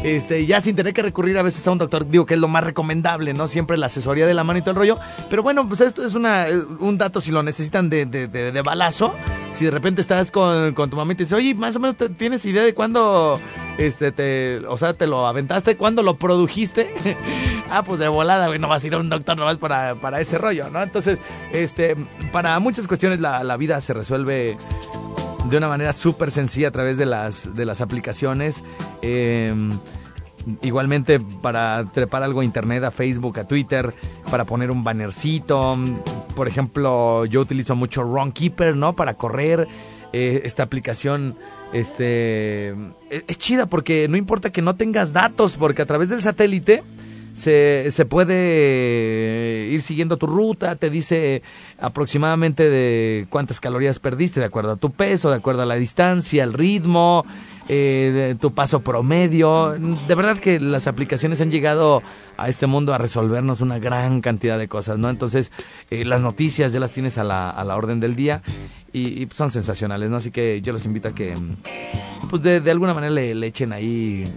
este, 0.04 0.46
ya 0.46 0.62
sin 0.62 0.76
tener 0.76 0.94
que 0.94 1.02
recurrir 1.02 1.38
a 1.38 1.42
veces 1.42 1.68
a 1.68 1.72
un 1.72 1.78
doctor, 1.78 2.08
digo 2.08 2.26
que 2.26 2.36
es 2.36 2.40
lo 2.40 2.48
más 2.48 2.64
recomendable, 2.64 3.34
¿no? 3.34 3.48
Siempre 3.48 3.78
la 3.78 3.88
asesoría 3.88 4.28
de 4.28 4.34
la 4.34 4.44
mano 4.44 4.60
y 4.60 4.62
todo 4.62 4.72
el 4.72 4.78
rollo. 4.78 5.00
Pero 5.30 5.44
bueno, 5.44 5.68
pues 5.68 5.82
esto 5.82 6.06
es 6.06 6.14
una, 6.14 6.46
un 6.80 6.98
dato 6.98 7.20
si 7.20 7.32
lo 7.32 7.44
necesitan 7.44 7.90
de, 7.90 8.06
de, 8.06 8.28
de, 8.28 8.62
balazo. 8.62 9.14
Si 9.54 9.66
de 9.66 9.72
repente 9.72 10.02
estás 10.02 10.32
con, 10.32 10.74
con 10.74 10.90
tu 10.90 10.96
mamá 10.96 11.14
y 11.14 11.16
te 11.16 11.24
dice, 11.24 11.36
oye, 11.36 11.56
más 11.56 11.76
o 11.76 11.80
menos 11.80 11.98
tienes 12.18 12.46
idea 12.46 12.64
de 12.64 12.74
cuándo, 12.74 13.40
este, 13.78 14.12
te, 14.12 14.60
o 14.68 14.78
sea, 14.78 14.94
te 14.94 15.08
lo 15.08 15.26
aventaste, 15.26 15.78
cuándo 15.78 16.04
lo 16.04 16.16
produjiste. 16.16 16.90
ah, 17.70 17.84
pues 17.84 18.00
de 18.00 18.08
volada, 18.08 18.48
güey, 18.48 18.60
no 18.60 18.68
vas 18.68 18.84
a 18.84 18.88
ir 18.88 18.94
a 18.94 18.98
un 18.98 19.10
doctor 19.10 19.38
nomás 19.38 19.58
para, 19.58 19.96
para 19.96 20.22
ese 20.22 20.38
rollo, 20.38 20.70
¿no? 20.70 20.82
Entonces, 20.82 21.20
este, 21.52 21.96
para 22.32 22.60
muchas 22.60 22.88
cuestiones 22.88 23.20
la, 23.20 23.44
la 23.44 23.58
vida 23.58 23.82
se 23.82 23.94
resuelve 23.94 24.58
de 25.50 25.58
una 25.58 25.68
manera 25.68 25.94
súper 25.94 26.32
sencilla 26.32 26.70
a 26.70 26.72
través 26.72 26.98
de 26.98 27.06
las, 27.06 27.56
de 27.56 27.66
las 27.66 27.82
aplicaciones. 27.82 28.64
Eh, 29.02 29.54
igualmente 30.62 31.20
para 31.20 31.86
trepar 31.94 32.24
algo 32.24 32.42
a 32.42 32.46
internet, 32.46 32.84
a 32.84 32.92
Facebook, 32.92 33.40
a 33.40 33.48
Twitter, 33.48 33.94
para 34.30 34.46
poner 34.46 34.72
un 34.72 34.84
bannercito. 34.84 35.78
Por 36.36 36.48
ejemplo, 36.48 37.26
yo 37.26 37.42
utilizo 37.42 37.76
mucho 37.76 38.04
Runkeeper, 38.04 38.76
¿no? 38.76 38.94
Para 38.94 39.16
correr. 39.16 39.68
Eh, 40.14 40.42
esta 40.46 40.64
aplicación 40.64 41.36
este, 41.74 42.70
es, 43.10 43.24
es 43.28 43.38
chida 43.38 43.66
porque 43.66 44.08
no 44.08 44.16
importa 44.16 44.52
que 44.52 44.62
no 44.62 44.76
tengas 44.76 45.12
datos, 45.12 45.58
porque 45.60 45.82
a 45.82 45.86
través 45.86 46.08
del 46.08 46.22
satélite 46.22 46.82
se, 47.38 47.92
se 47.92 48.06
puede 48.06 49.68
ir 49.70 49.82
siguiendo 49.82 50.18
tu 50.18 50.26
ruta, 50.26 50.76
te 50.76 50.90
dice 50.90 51.44
aproximadamente 51.80 52.68
de 52.68 53.28
cuántas 53.30 53.60
calorías 53.60 54.00
perdiste 54.00 54.40
de 54.40 54.48
acuerdo 54.48 54.72
a 54.72 54.76
tu 54.76 54.92
peso, 54.92 55.30
de 55.30 55.36
acuerdo 55.36 55.62
a 55.62 55.68
la 55.68 55.76
distancia, 55.76 56.44
el 56.44 56.54
ritmo, 56.54 57.24
eh, 57.70 58.12
de 58.12 58.36
tu 58.36 58.56
paso 58.56 58.80
promedio. 58.82 59.76
De 60.08 60.16
verdad 60.16 60.40
que 60.40 60.60
las 60.60 60.88
aplicaciones 60.88 61.40
han 61.40 61.52
llegado 61.52 62.02
a 62.38 62.50
este 62.50 62.66
mundo 62.66 62.92
a 62.96 62.98
resolvernos 62.98 63.62
una 63.62 63.78
gran 63.78 64.22
cantidad 64.22 64.58
de 64.58 64.68
cosas, 64.68 64.98
¿no? 64.98 65.08
Entonces, 65.08 65.52
eh, 65.92 66.06
las 66.06 66.22
noticias 66.22 66.74
ya 66.74 66.80
las 66.80 66.90
tienes 66.90 67.20
a 67.20 67.24
la, 67.24 67.52
a 67.52 67.64
la 67.64 67.76
orden 67.76 68.00
del 68.00 68.16
día 68.16 68.42
y, 68.92 69.22
y 69.22 69.30
son 69.32 69.52
sensacionales, 69.52 70.10
¿no? 70.10 70.18
Así 70.18 70.32
que 70.32 70.64
yo 70.64 70.74
los 70.74 70.86
invito 70.86 71.10
a 71.10 71.12
que, 71.14 71.36
pues 72.32 72.42
de, 72.42 72.62
de 72.62 72.72
alguna 72.72 72.96
manera 72.96 73.14
le, 73.14 73.36
le 73.36 73.46
echen 73.46 73.74
ahí 73.74 74.28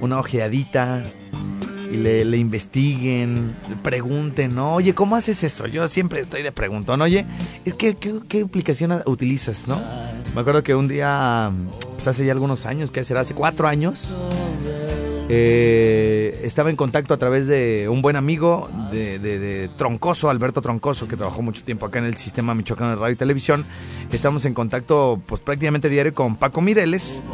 una 0.00 0.18
ojeadita 0.18 1.04
y 1.90 1.96
le, 1.96 2.24
le 2.24 2.36
investiguen, 2.36 3.54
le 3.68 3.76
pregunten, 3.76 4.54
¿no? 4.54 4.74
Oye, 4.74 4.94
¿cómo 4.94 5.16
haces 5.16 5.42
eso? 5.44 5.66
Yo 5.66 5.86
siempre 5.88 6.20
estoy 6.20 6.42
de 6.42 6.52
preguntón, 6.52 7.00
oye, 7.02 7.26
¿qué, 7.78 7.94
qué, 7.94 8.14
qué 8.28 8.42
aplicación 8.42 9.02
utilizas, 9.06 9.68
no? 9.68 9.80
Me 10.34 10.40
acuerdo 10.40 10.62
que 10.62 10.74
un 10.74 10.88
día, 10.88 11.50
pues 11.94 12.06
hace 12.08 12.26
ya 12.26 12.32
algunos 12.32 12.66
años, 12.66 12.90
¿qué 12.90 13.04
será? 13.04 13.20
Hace 13.20 13.34
cuatro 13.34 13.66
años, 13.68 14.14
eh, 15.28 16.40
estaba 16.44 16.70
en 16.70 16.76
contacto 16.76 17.12
a 17.12 17.16
través 17.16 17.48
de 17.48 17.88
un 17.88 18.00
buen 18.00 18.14
amigo 18.14 18.68
de, 18.92 19.68
Troncoso, 19.76 20.30
Alberto 20.30 20.62
Troncoso, 20.62 21.08
que 21.08 21.16
trabajó 21.16 21.42
mucho 21.42 21.64
tiempo 21.64 21.86
acá 21.86 21.98
en 21.98 22.04
el 22.04 22.16
sistema 22.16 22.54
Michoacán 22.54 22.90
de 22.90 22.96
Radio 22.96 23.14
y 23.14 23.16
Televisión. 23.16 23.64
Estamos 24.12 24.44
en 24.44 24.54
contacto 24.54 25.20
pues 25.26 25.40
prácticamente 25.40 25.88
diario 25.88 26.14
con 26.14 26.36
Paco 26.36 26.60
Mireles, 26.60 27.24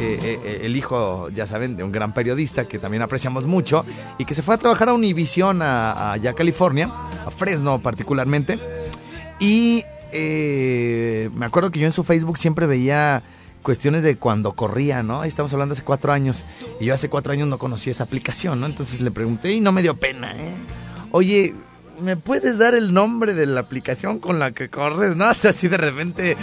eh, 0.00 0.18
eh, 0.22 0.60
el 0.64 0.76
hijo, 0.76 1.28
ya 1.28 1.46
saben, 1.46 1.76
de 1.76 1.84
un 1.84 1.92
gran 1.92 2.14
periodista 2.14 2.66
que 2.66 2.80
también 2.80 3.02
apreciamos 3.02 3.46
mucho 3.46 3.84
y 4.18 4.24
que 4.24 4.34
se 4.34 4.42
fue 4.42 4.56
a 4.56 4.58
trabajar 4.58 4.88
a 4.88 4.94
Univision, 4.94 5.62
a, 5.62 6.12
allá 6.12 6.32
California, 6.32 6.90
a 7.26 7.30
Fresno 7.30 7.80
particularmente. 7.80 8.58
Y 9.38 9.84
me 10.12 11.46
acuerdo 11.46 11.70
que 11.70 11.78
yo 11.78 11.86
en 11.86 11.92
su 11.92 12.02
Facebook 12.02 12.38
siempre 12.38 12.66
veía 12.66 13.22
cuestiones 13.62 14.02
de 14.02 14.16
cuando 14.16 14.52
corría, 14.52 15.02
¿no? 15.02 15.20
Ahí 15.20 15.28
estamos 15.28 15.52
hablando 15.52 15.72
hace 15.72 15.82
cuatro 15.82 16.12
años. 16.12 16.44
Y 16.80 16.86
yo 16.86 16.94
hace 16.94 17.08
cuatro 17.08 17.32
años 17.32 17.48
no 17.48 17.58
conocía 17.58 17.90
esa 17.90 18.04
aplicación, 18.04 18.60
¿no? 18.60 18.66
Entonces 18.66 19.00
le 19.00 19.10
pregunté 19.10 19.52
y 19.52 19.60
no 19.60 19.72
me 19.72 19.82
dio 19.82 19.96
pena, 19.96 20.32
¿eh? 20.36 20.54
Oye, 21.12 21.54
¿me 22.00 22.16
puedes 22.16 22.58
dar 22.58 22.74
el 22.74 22.92
nombre 22.92 23.34
de 23.34 23.46
la 23.46 23.60
aplicación 23.60 24.18
con 24.18 24.38
la 24.38 24.52
que 24.52 24.68
corres? 24.68 25.16
¿No? 25.16 25.30
O 25.30 25.34
sea, 25.34 25.50
así 25.50 25.68
de 25.68 25.76
repente, 25.76 26.36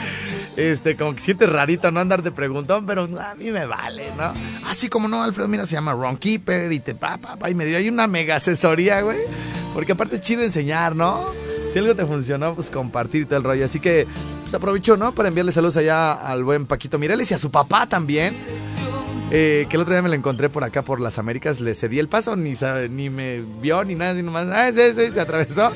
este, 0.55 0.95
como 0.95 1.13
que 1.13 1.21
sientes 1.21 1.49
rarito 1.49 1.91
no 1.91 1.99
andar 1.99 2.23
de 2.23 2.31
preguntón, 2.31 2.85
pero 2.85 3.03
a 3.19 3.35
mí 3.35 3.51
me 3.51 3.65
vale, 3.65 4.11
¿no? 4.17 4.33
Así 4.67 4.89
como 4.89 5.07
no, 5.07 5.23
Alfredo, 5.23 5.47
mira, 5.47 5.65
se 5.65 5.73
llama 5.73 5.93
Runkeeper 5.93 6.71
y 6.71 6.79
te 6.79 6.95
pa, 6.95 7.17
pa, 7.17 7.35
pa, 7.35 7.49
y 7.49 7.55
me 7.55 7.65
dio 7.65 7.77
ahí 7.77 7.89
una 7.89 8.07
mega 8.07 8.35
asesoría, 8.35 9.01
güey. 9.01 9.19
Porque 9.73 9.91
aparte 9.91 10.15
es 10.17 10.21
chido 10.21 10.43
enseñar, 10.43 10.95
¿no? 10.95 11.31
Si 11.69 11.79
algo 11.79 11.95
te 11.95 12.05
funcionó, 12.05 12.55
pues 12.55 12.69
compartir 12.69 13.25
todo 13.25 13.37
el 13.37 13.43
rollo. 13.43 13.65
Así 13.65 13.79
que, 13.79 14.07
pues 14.43 14.53
aprovecho, 14.53 14.97
¿no? 14.97 15.11
Para 15.11 15.29
enviarle 15.29 15.51
saludos 15.51 15.77
allá 15.77 16.13
al 16.13 16.43
buen 16.43 16.65
Paquito 16.65 16.97
Mireles 16.97 17.31
y 17.31 17.33
a 17.33 17.37
su 17.37 17.51
papá 17.51 17.87
también. 17.87 18.35
Eh, 19.29 19.67
que 19.69 19.75
el 19.75 19.81
otro 19.81 19.93
día 19.93 20.01
me 20.01 20.07
lo 20.07 20.15
encontré 20.15 20.47
por 20.47 20.63
acá 20.63 20.83
por 20.83 21.01
las 21.01 21.19
Américas, 21.19 21.59
le 21.59 21.75
cedí 21.75 21.99
el 21.99 22.07
paso, 22.07 22.37
ni, 22.37 22.53
ni 22.89 23.09
me 23.09 23.41
vio 23.61 23.83
ni 23.83 23.93
nada, 23.93 24.13
ni 24.13 24.21
nomás, 24.21 24.47
ah, 24.49 24.71
sí, 24.71 24.93
sí, 24.95 25.11
se 25.11 25.19
atravesó. 25.19 25.69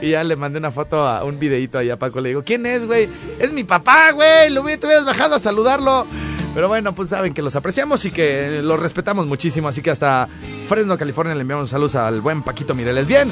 Y 0.00 0.10
ya 0.10 0.24
le 0.24 0.36
mandé 0.36 0.58
una 0.58 0.70
foto, 0.70 1.06
a 1.06 1.22
un 1.24 1.38
videito 1.38 1.78
ahí 1.78 1.90
a 1.90 1.98
Paco, 1.98 2.20
le 2.20 2.30
digo, 2.30 2.42
¿quién 2.42 2.64
es, 2.64 2.86
güey? 2.86 3.08
Es 3.38 3.52
mi 3.52 3.64
papá, 3.64 4.12
güey, 4.12 4.50
lo 4.50 4.64
te 4.64 4.86
hubieras 4.86 5.04
bajado 5.04 5.34
a 5.34 5.38
saludarlo. 5.38 6.06
Pero 6.54 6.68
bueno, 6.68 6.94
pues 6.94 7.08
saben 7.08 7.34
que 7.34 7.42
los 7.42 7.56
apreciamos 7.56 8.04
y 8.04 8.12
que 8.12 8.60
los 8.62 8.78
respetamos 8.78 9.26
muchísimo, 9.26 9.66
así 9.66 9.82
que 9.82 9.90
hasta 9.90 10.28
Fresno, 10.68 10.96
California, 10.96 11.34
le 11.34 11.40
enviamos 11.40 11.68
saludos 11.68 11.96
al 11.96 12.20
buen 12.20 12.42
Paquito 12.42 12.76
Mireles. 12.76 13.08
Bien, 13.08 13.28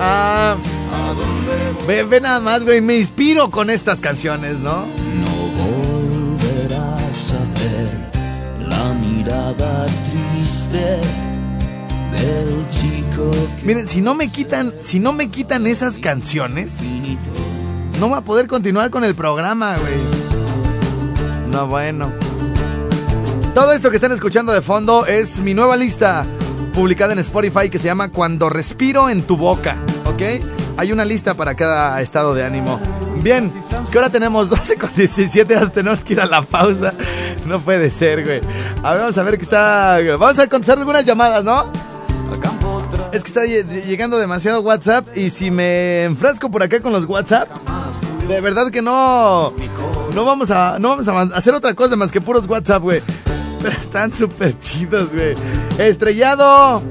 ah, 0.00 0.56
ve, 1.86 2.02
ve 2.02 2.20
nada 2.22 2.40
más, 2.40 2.64
güey, 2.64 2.80
me 2.80 2.96
inspiro 2.96 3.50
con 3.50 3.68
estas 3.68 4.00
canciones, 4.00 4.58
¿no? 4.58 4.86
No 4.86 6.38
volverás 6.38 7.34
a 7.34 7.44
ver 7.60 8.68
la 8.68 8.94
mirada 8.94 9.84
triste 9.84 10.98
del 12.10 12.66
chico 12.68 13.30
que 13.58 13.66
Miren, 13.66 13.86
si 13.86 14.00
no 14.00 14.14
me 14.14 14.28
quitan, 14.28 14.72
si 14.80 14.98
no 14.98 15.12
me 15.12 15.28
quitan 15.30 15.66
esas 15.66 15.98
canciones, 15.98 16.78
no 18.00 18.08
va 18.08 18.18
a 18.18 18.22
poder 18.22 18.46
continuar 18.46 18.88
con 18.88 19.04
el 19.04 19.14
programa, 19.14 19.76
güey. 19.76 19.92
No, 21.50 21.66
bueno. 21.66 22.31
Todo 23.54 23.72
esto 23.72 23.90
que 23.90 23.96
están 23.96 24.12
escuchando 24.12 24.52
de 24.52 24.62
fondo 24.62 25.04
es 25.06 25.40
mi 25.40 25.52
nueva 25.54 25.76
lista 25.76 26.24
publicada 26.74 27.12
en 27.12 27.18
Spotify 27.18 27.68
que 27.68 27.78
se 27.78 27.84
llama 27.86 28.08
Cuando 28.10 28.48
respiro 28.48 29.10
en 29.10 29.22
tu 29.22 29.36
boca, 29.36 29.76
¿ok? 30.06 30.22
Hay 30.78 30.90
una 30.90 31.04
lista 31.04 31.34
para 31.34 31.54
cada 31.54 32.00
estado 32.00 32.32
de 32.34 32.44
ánimo. 32.44 32.80
Bien, 33.22 33.52
que 33.90 33.98
ahora 33.98 34.08
tenemos 34.08 34.48
12 34.50 34.76
con 34.76 34.90
17, 34.96 35.52
ya 35.54 35.68
tenemos 35.68 36.02
que 36.02 36.14
ir 36.14 36.20
a 36.20 36.26
la 36.26 36.40
pausa. 36.42 36.94
No 37.46 37.60
puede 37.60 37.90
ser, 37.90 38.24
güey. 38.24 38.40
A 38.82 38.92
ver, 38.92 39.00
vamos 39.00 39.18
a 39.18 39.22
ver 39.22 39.36
qué 39.36 39.42
está... 39.42 39.98
Vamos 40.18 40.38
a 40.38 40.48
contestar 40.48 40.78
algunas 40.78 41.04
llamadas, 41.04 41.44
¿no? 41.44 41.70
Es 43.12 43.22
que 43.22 43.28
está 43.28 43.42
lle- 43.44 43.84
llegando 43.84 44.16
demasiado 44.16 44.62
WhatsApp 44.62 45.06
y 45.14 45.28
si 45.28 45.50
me 45.50 46.04
enfrasco 46.04 46.50
por 46.50 46.62
acá 46.62 46.80
con 46.80 46.92
los 46.94 47.04
WhatsApp, 47.04 47.48
de 48.26 48.40
verdad 48.40 48.70
que 48.70 48.80
no 48.80 49.52
no 50.14 50.24
vamos 50.24 50.50
a 50.50 50.78
no 50.78 50.90
vamos 50.96 51.08
a 51.08 51.20
hacer 51.36 51.54
otra 51.54 51.74
cosa 51.74 51.96
más 51.96 52.10
que 52.10 52.20
puros 52.22 52.46
WhatsApp, 52.48 52.80
güey. 52.82 53.02
Pero 53.62 53.74
están 53.74 54.12
súper 54.12 54.58
chidos, 54.58 55.12
güey. 55.12 55.34
Estrellado. 55.78 56.82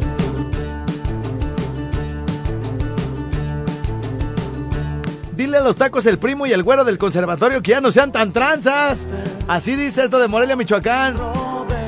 Dile 5.35 5.57
a 5.57 5.61
los 5.61 5.75
tacos 5.75 6.05
el 6.05 6.17
primo 6.17 6.45
y 6.45 6.53
el 6.53 6.63
güero 6.63 6.83
del 6.83 6.97
conservatorio 6.97 7.61
que 7.61 7.71
ya 7.71 7.81
no 7.81 7.91
sean 7.91 8.11
tan 8.11 8.31
tranzas. 8.31 9.05
Así 9.47 9.75
dice 9.75 10.03
esto 10.03 10.19
de 10.19 10.27
Morelia, 10.27 10.55
Michoacán. 10.55 11.15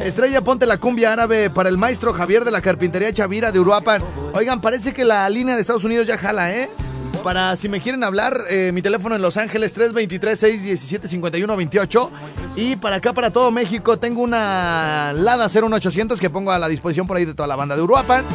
Estrella, 0.04 0.42
ponte 0.42 0.66
la 0.66 0.80
cumbia 0.80 1.14
árabe 1.14 1.50
para 1.50 1.70
el 1.70 1.78
maestro 1.78 2.14
Javier 2.14 2.44
de 2.44 2.52
la 2.52 2.62
carpintería 2.62 3.14
Chavira 3.14 3.54
de 3.54 3.60
Uruapan. 3.60 4.02
Oigan, 4.34 4.60
parece 4.60 4.94
que 4.94 5.06
la 5.06 5.30
línea 5.30 5.56
de 5.56 5.62
Estados 5.62 5.86
Unidos 5.86 6.08
ya 6.08 6.18
jala, 6.18 6.52
¿eh? 6.52 6.70
Para 7.24 7.56
si 7.56 7.70
me 7.70 7.80
quieren 7.80 8.04
hablar, 8.04 8.38
eh, 8.50 8.72
mi 8.74 8.82
teléfono 8.82 9.16
en 9.16 9.22
Los 9.22 9.38
Ángeles 9.38 9.78
323-617-5128. 9.78 12.10
Y 12.58 12.76
para 12.76 12.98
acá, 12.98 13.14
para 13.14 13.32
todo 13.32 13.50
México, 13.50 13.98
tengo 13.98 14.22
una 14.22 15.14
Lada 15.14 15.48
01800 15.48 16.20
que 16.20 16.30
pongo 16.30 16.52
a 16.52 16.60
la 16.60 16.68
disposición 16.68 17.08
por 17.08 17.16
ahí 17.16 17.24
de 17.24 17.34
toda 17.34 17.48
la 17.48 17.56
banda 17.56 17.78
de 17.78 17.82
Uruapan. 17.82 18.26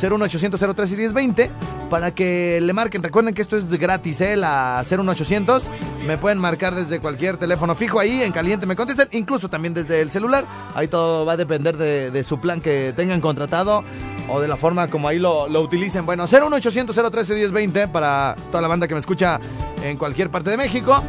01800 0.00 0.60
03 0.76 0.92
y 0.92 0.96
1020 0.96 1.50
para 1.90 2.12
que 2.12 2.60
le 2.62 2.72
marquen. 2.72 3.02
Recuerden 3.02 3.34
que 3.34 3.42
esto 3.42 3.56
es 3.56 3.68
gratis, 3.68 4.20
¿eh? 4.20 4.36
La 4.36 4.84
01800. 4.88 5.64
Me 6.06 6.16
pueden 6.16 6.38
marcar 6.38 6.76
desde 6.76 7.00
cualquier 7.00 7.38
teléfono 7.38 7.74
fijo 7.74 7.98
ahí, 7.98 8.22
en 8.22 8.30
caliente 8.30 8.64
me 8.66 8.76
contestan, 8.76 9.08
incluso 9.12 9.48
también 9.48 9.74
desde 9.74 10.00
el 10.02 10.10
celular. 10.10 10.44
Ahí 10.74 10.86
todo 10.86 11.26
va 11.26 11.32
a 11.32 11.36
depender 11.36 11.76
de, 11.76 12.12
de 12.12 12.24
su 12.24 12.38
plan 12.38 12.60
que 12.60 12.92
tengan 12.94 13.20
contratado 13.20 13.82
o 14.28 14.40
de 14.40 14.48
la 14.48 14.56
forma 14.56 14.88
como 14.88 15.08
ahí 15.08 15.18
lo, 15.18 15.48
lo 15.48 15.60
utilicen. 15.62 16.06
Bueno, 16.06 16.24
01800 16.24 16.94
013 17.10 17.34
1020 17.34 17.88
para 17.88 18.36
toda 18.50 18.60
la 18.60 18.68
banda 18.68 18.88
que 18.88 18.94
me 18.94 19.00
escucha 19.00 19.40
en 19.82 19.96
cualquier 19.96 20.30
parte 20.30 20.50
de 20.50 20.56
México. 20.56 21.02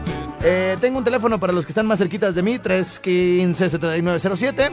Eh, 0.43 0.77
tengo 0.79 0.99
un 0.99 1.03
teléfono 1.03 1.39
para 1.39 1.51
los 1.53 1.65
que 1.65 1.71
están 1.71 1.87
más 1.87 1.99
cerquitas 1.99 2.35
de 2.35 2.43
mí, 2.43 2.59
315 2.59 3.69
7907. 3.69 4.69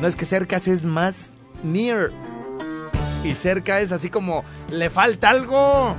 No 0.00 0.08
es 0.08 0.16
que 0.16 0.24
cercas 0.24 0.68
es 0.68 0.84
más 0.84 1.32
near. 1.62 2.10
Y 3.24 3.34
cerca 3.34 3.80
es 3.80 3.92
así 3.92 4.10
como 4.10 4.44
le 4.70 4.90
falta 4.90 5.30
algo. 5.30 5.96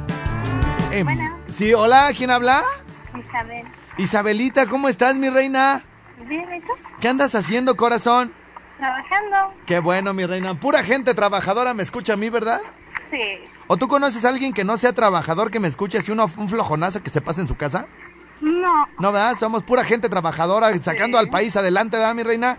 Bueno. 1.03 1.39
Sí, 1.47 1.73
hola, 1.73 2.11
¿quién 2.15 2.29
habla? 2.29 2.63
Isabel. 3.19 3.65
Isabelita, 3.97 4.67
¿cómo 4.67 4.89
estás, 4.89 5.15
mi 5.15 5.29
reina? 5.29 5.83
Bien, 6.27 6.45
¿y 6.53 6.59
tú? 6.61 6.73
¿Qué 6.99 7.07
andas 7.07 7.33
haciendo, 7.35 7.75
corazón? 7.75 8.33
Trabajando. 8.83 9.53
Qué 9.65 9.79
bueno, 9.79 10.13
mi 10.13 10.25
reina. 10.25 10.59
Pura 10.59 10.83
gente 10.83 11.13
trabajadora 11.13 11.73
me 11.73 11.83
escucha 11.83 12.13
a 12.13 12.17
mí, 12.17 12.29
¿verdad? 12.29 12.59
Sí. 13.09 13.19
¿O 13.67 13.77
tú 13.77 13.87
conoces 13.87 14.25
a 14.25 14.29
alguien 14.29 14.51
que 14.53 14.65
no 14.65 14.75
sea 14.75 14.91
trabajador 14.91 15.51
que 15.51 15.61
me 15.61 15.69
escuche 15.69 15.99
así 15.99 16.11
uno, 16.11 16.29
un 16.35 16.49
flojonazo 16.49 17.01
que 17.01 17.09
se 17.09 17.21
pase 17.21 17.39
en 17.39 17.47
su 17.47 17.55
casa? 17.55 17.87
No. 18.41 18.85
No, 18.99 19.11
¿verdad? 19.13 19.37
Somos 19.39 19.63
pura 19.63 19.85
gente 19.85 20.09
trabajadora 20.09 20.77
sacando 20.79 21.17
al 21.17 21.29
país 21.29 21.55
adelante, 21.55 21.95
¿verdad, 21.95 22.13
mi 22.13 22.23
reina? 22.23 22.57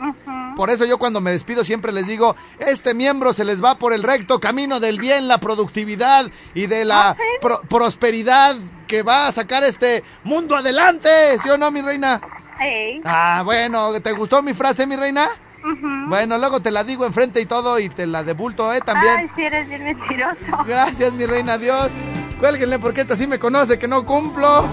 Por 0.57 0.71
eso 0.71 0.87
yo 0.87 0.97
cuando 0.97 1.21
me 1.21 1.31
despido 1.33 1.63
siempre 1.63 1.93
les 1.93 2.07
digo, 2.07 2.37
este 2.59 2.95
miembro 2.95 3.35
se 3.35 3.45
les 3.45 3.63
va 3.63 3.75
por 3.77 3.93
el 3.93 4.03
recto 4.03 4.41
camino 4.41 4.81
del 4.81 4.99
bien, 4.99 5.29
la 5.29 5.37
productividad 5.39 6.25
y 6.55 6.69
de 6.69 6.87
la 6.87 7.17
pro- 7.43 7.61
prosperidad 7.69 8.57
que 8.87 9.03
va 9.03 9.27
a 9.27 9.33
sacar 9.33 9.63
este 9.63 10.03
mundo 10.23 10.57
adelante, 10.57 11.11
¿sí 11.43 11.51
o 11.51 11.59
no, 11.59 11.71
mi 11.71 11.83
reina? 11.83 12.19
Ey. 12.61 13.03
Ah, 13.05 13.43
bueno, 13.45 14.01
¿te 14.01 14.13
gustó 14.13 14.41
mi 14.41 14.55
frase, 14.55 14.87
mi 14.87 14.97
reina? 14.97 15.29
Bueno, 16.09 16.39
luego 16.39 16.61
te 16.61 16.71
la 16.71 16.85
digo 16.85 17.07
enfrente 17.07 17.41
y 17.41 17.47
todo 17.47 17.79
y 17.79 17.89
te 17.89 18.07
la 18.07 18.23
debulto, 18.23 18.73
¿eh? 18.73 18.81
También. 18.85 19.17
Ay, 19.17 19.31
si 19.35 19.43
eres 19.43 19.67
bien 19.69 19.85
mentiroso. 19.85 20.39
Gracias, 20.67 21.13
mi 21.15 21.27
reina, 21.27 21.59
Dios. 21.59 21.91
Cuélguenle 22.39 22.79
porque 22.79 23.01
esta 23.03 23.17
sí 23.17 23.27
me 23.27 23.39
conoce, 23.39 23.79
que 23.79 23.89
no 23.89 24.05
cumplo. 24.05 24.65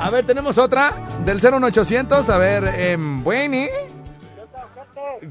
A 0.00 0.10
ver, 0.10 0.26
tenemos 0.26 0.58
otra 0.58 0.92
del 1.20 1.40
01800. 1.40 2.28
A 2.28 2.38
ver, 2.38 2.64
eh, 2.76 2.96
Bueni. 2.98 3.68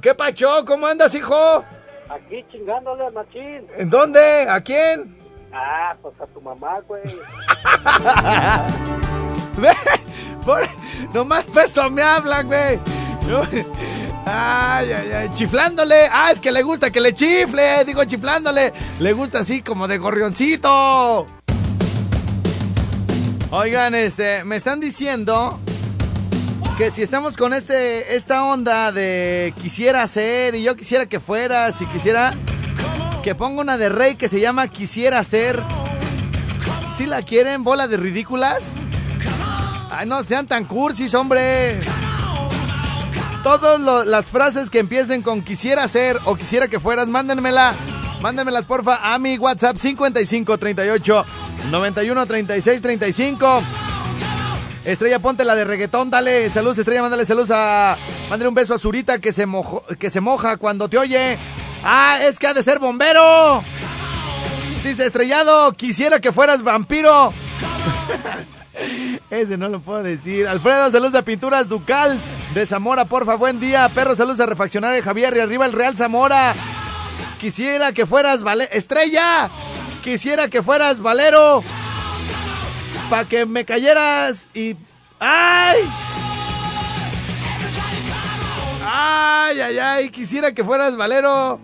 ¿Qué 0.02 0.16
pacho? 0.16 0.66
¿Cómo 0.66 0.88
andas, 0.88 1.14
hijo? 1.14 1.64
Aquí 2.10 2.44
chingándole 2.52 3.06
a 3.06 3.12
Machín. 3.12 3.68
¿En 3.78 3.90
dónde? 3.90 4.48
¿A 4.50 4.60
quién? 4.62 5.16
Ah, 5.54 5.94
pues 6.02 6.20
a 6.20 6.26
tu 6.28 6.42
mamá, 6.42 6.80
güey. 6.88 7.04
Ve, 9.58 9.72
por- 10.44 10.68
nomás 11.14 11.46
peso 11.46 11.88
me 11.92 12.02
hablan, 12.02 12.48
güey. 12.48 12.80
Ay, 14.26 14.92
ay, 14.92 15.12
ay, 15.12 15.30
chiflándole. 15.34 16.08
Ah, 16.12 16.32
es 16.32 16.40
que 16.40 16.52
le 16.52 16.64
gusta 16.64 16.92
que 16.92 17.02
le 17.02 17.14
chifle. 17.14 17.84
Digo, 17.86 18.04
chiflándole. 18.06 18.74
Le 19.00 19.14
gusta 19.14 19.40
así 19.40 19.62
como 19.62 19.88
de 19.88 19.98
gorrioncito. 19.98 21.26
Oigan, 23.52 23.94
este, 23.94 24.44
me 24.46 24.56
están 24.56 24.80
diciendo 24.80 25.60
que 26.78 26.90
si 26.90 27.04
estamos 27.04 27.38
con 27.38 27.54
este, 27.54 28.16
esta 28.16 28.46
onda 28.46 28.92
de 28.92 29.54
quisiera 29.62 30.08
ser 30.08 30.56
y 30.56 30.64
yo 30.64 30.76
quisiera 30.76 31.06
que 31.06 31.20
fueras 31.20 31.80
y 31.82 31.86
quisiera 31.86 32.34
que 33.24 33.36
ponga 33.36 33.62
una 33.62 33.78
de 33.78 33.90
rey 33.90 34.16
que 34.16 34.28
se 34.28 34.40
llama 34.40 34.68
quisiera 34.70 35.24
ser. 35.24 35.62
Si 36.98 37.06
la 37.06 37.22
quieren, 37.22 37.64
bola 37.64 37.88
de 37.88 37.98
ridículas. 37.98 38.70
Ay, 39.92 40.08
no 40.08 40.24
sean 40.24 40.48
tan 40.48 40.66
cursis, 40.66 41.14
hombre. 41.14 41.80
Todas 43.44 44.06
las 44.08 44.26
frases 44.28 44.70
que 44.70 44.80
empiecen 44.80 45.22
con 45.22 45.42
quisiera 45.42 45.86
ser 45.90 46.18
o 46.26 46.36
quisiera 46.36 46.68
que 46.70 46.80
fueras, 46.80 47.08
mándenmela. 47.08 47.74
Mándenmelas, 48.22 48.66
porfa, 48.66 49.14
a 49.14 49.20
mi 49.20 49.38
WhatsApp 49.38 49.76
55 49.78 50.58
38 50.58 51.26
91 51.70 52.26
36 52.26 52.82
35. 52.82 53.64
Estrella, 54.86 55.20
ponte 55.20 55.44
la 55.44 55.56
de 55.56 55.66
reggaetón, 55.66 56.10
dale. 56.10 56.50
Saludos, 56.50 56.78
Estrella, 56.78 57.02
mándale 57.02 57.26
saludos 57.26 57.52
a. 57.52 57.98
Mándale 58.30 58.48
un 58.48 58.56
beso 58.56 58.74
a 58.74 58.78
Zurita 58.80 59.20
que 59.20 59.34
se, 59.34 59.46
mojo- 59.46 59.84
que 59.98 60.10
se 60.10 60.22
moja 60.22 60.56
cuando 60.58 60.88
te 60.88 60.98
oye. 60.98 61.38
Ah, 61.84 62.20
es 62.22 62.40
que 62.40 62.48
ha 62.48 62.54
de 62.54 62.64
ser 62.64 62.80
bombero. 62.80 63.62
Dice 64.86 65.06
Estrellado, 65.06 65.74
quisiera 65.74 66.20
que 66.22 66.32
fueras 66.32 66.64
vampiro. 66.64 67.34
Ese 69.30 69.58
no 69.58 69.68
lo 69.70 69.82
puedo 69.82 70.02
decir. 70.02 70.48
Alfredo, 70.48 70.92
saludos 70.92 71.16
a 71.16 71.24
Pinturas 71.24 71.68
Ducal 71.70 72.18
de 72.54 72.66
Zamora, 72.68 73.06
porfa, 73.06 73.36
buen 73.36 73.60
día. 73.60 73.90
Perro, 73.90 74.16
saludos 74.16 74.40
a 74.40 74.46
Refaccionario 74.46 75.02
Javier 75.02 75.36
y 75.36 75.40
arriba 75.40 75.66
el 75.66 75.72
Real 75.72 75.98
Zamora. 75.98 76.54
Quisiera 77.40 77.92
que 77.94 78.06
fueras 78.06 78.44
vale 78.44 78.70
Estrella. 78.72 79.50
Quisiera 80.04 80.48
que 80.50 80.62
fueras 80.62 81.00
Valero. 81.00 81.64
Para 83.10 83.26
que 83.26 83.46
me 83.46 83.66
cayeras 83.66 84.48
y... 84.54 84.76
¡Ay! 85.20 85.80
¡Ay, 88.86 89.60
ay, 89.60 89.80
ay! 89.80 90.10
Quisiera 90.10 90.54
que 90.54 90.64
fueras 90.64 90.96
Valero. 90.96 91.60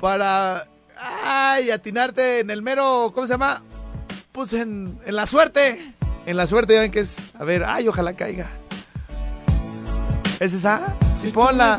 Para... 0.00 0.68
¡Ay! 1.24 1.70
Atinarte 1.70 2.40
en 2.40 2.50
el 2.50 2.62
mero... 2.62 3.10
¿Cómo 3.12 3.26
se 3.26 3.32
llama? 3.32 3.62
Pues 4.30 4.52
en, 4.52 5.00
en 5.04 5.16
la 5.16 5.26
suerte. 5.26 5.94
En 6.26 6.36
la 6.36 6.46
suerte, 6.46 6.74
ya 6.74 6.80
ven 6.80 6.92
que 6.92 7.00
es. 7.00 7.34
A 7.34 7.44
ver, 7.44 7.64
ay, 7.64 7.88
ojalá 7.88 8.14
caiga. 8.14 8.48
¿Es 10.40 10.54
esa? 10.54 10.96
Sí, 11.20 11.28
ponla. 11.28 11.76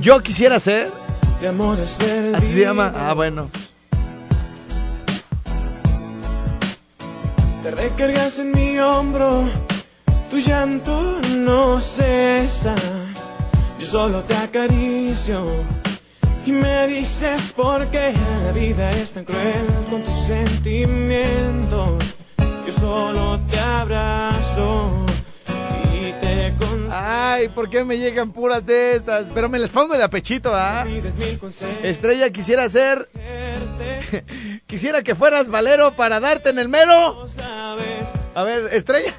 Yo 0.00 0.22
quisiera 0.22 0.60
ser. 0.60 0.88
Así 2.32 2.54
se 2.54 2.60
llama. 2.60 2.92
Ah, 2.96 3.12
bueno. 3.12 3.50
Te 7.64 7.70
recargas 7.72 8.38
en 8.38 8.52
mi 8.52 8.78
hombro, 8.78 9.48
tu 10.30 10.38
llanto 10.38 11.20
no 11.34 11.80
cesa. 11.80 12.76
Yo 13.80 13.86
solo 13.86 14.22
te 14.22 14.36
acaricio 14.36 15.44
y 16.46 16.52
me 16.52 16.86
dices 16.86 17.52
por 17.52 17.84
qué 17.88 18.14
la 18.44 18.52
vida 18.52 18.92
es 18.92 19.10
tan 19.10 19.24
cruel 19.24 19.66
con 19.90 20.02
tus 20.02 20.20
sentimientos. 20.20 22.15
Yo 22.66 22.72
solo 22.72 23.40
te 23.50 23.58
abrazo 23.58 25.06
y 25.94 26.12
te. 26.20 26.54
Ay, 26.90 27.48
¿por 27.48 27.68
qué 27.68 27.84
me 27.84 27.98
llegan 27.98 28.32
puras 28.32 28.64
de 28.64 28.96
esas? 28.96 29.28
Pero 29.34 29.48
me 29.48 29.58
les 29.58 29.70
pongo 29.70 29.96
de 29.96 30.02
apechito, 30.02 30.52
¿ah? 30.54 30.84
Estrella, 31.82 32.30
quisiera 32.30 32.68
ser. 32.68 33.08
quisiera 34.66 35.02
que 35.02 35.14
fueras 35.14 35.48
valero 35.48 35.94
para 35.96 36.20
darte 36.20 36.50
en 36.50 36.58
el 36.58 36.68
mero. 36.68 37.26
A 38.34 38.42
ver, 38.42 38.68
Estrella. 38.72 39.12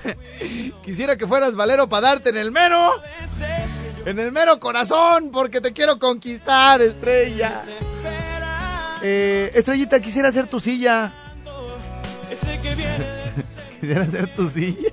quisiera 0.84 1.18
que 1.18 1.28
fueras 1.28 1.56
valero 1.56 1.90
para 1.90 2.08
darte 2.08 2.30
en 2.30 2.38
el 2.38 2.52
mero. 2.52 2.92
En 4.06 4.20
el 4.20 4.32
mero 4.32 4.60
corazón, 4.60 5.32
porque 5.32 5.60
te 5.60 5.74
quiero 5.74 6.00
conquistar, 6.00 6.82
Estrella. 6.82 7.64
Eh, 9.02 9.52
Estrellita, 9.54 10.00
quisiera 10.00 10.32
ser 10.32 10.48
tu 10.48 10.60
silla. 10.60 11.14
Quisiera 13.80 14.06
ser 14.08 14.34
tu 14.36 14.48
silla. 14.48 14.90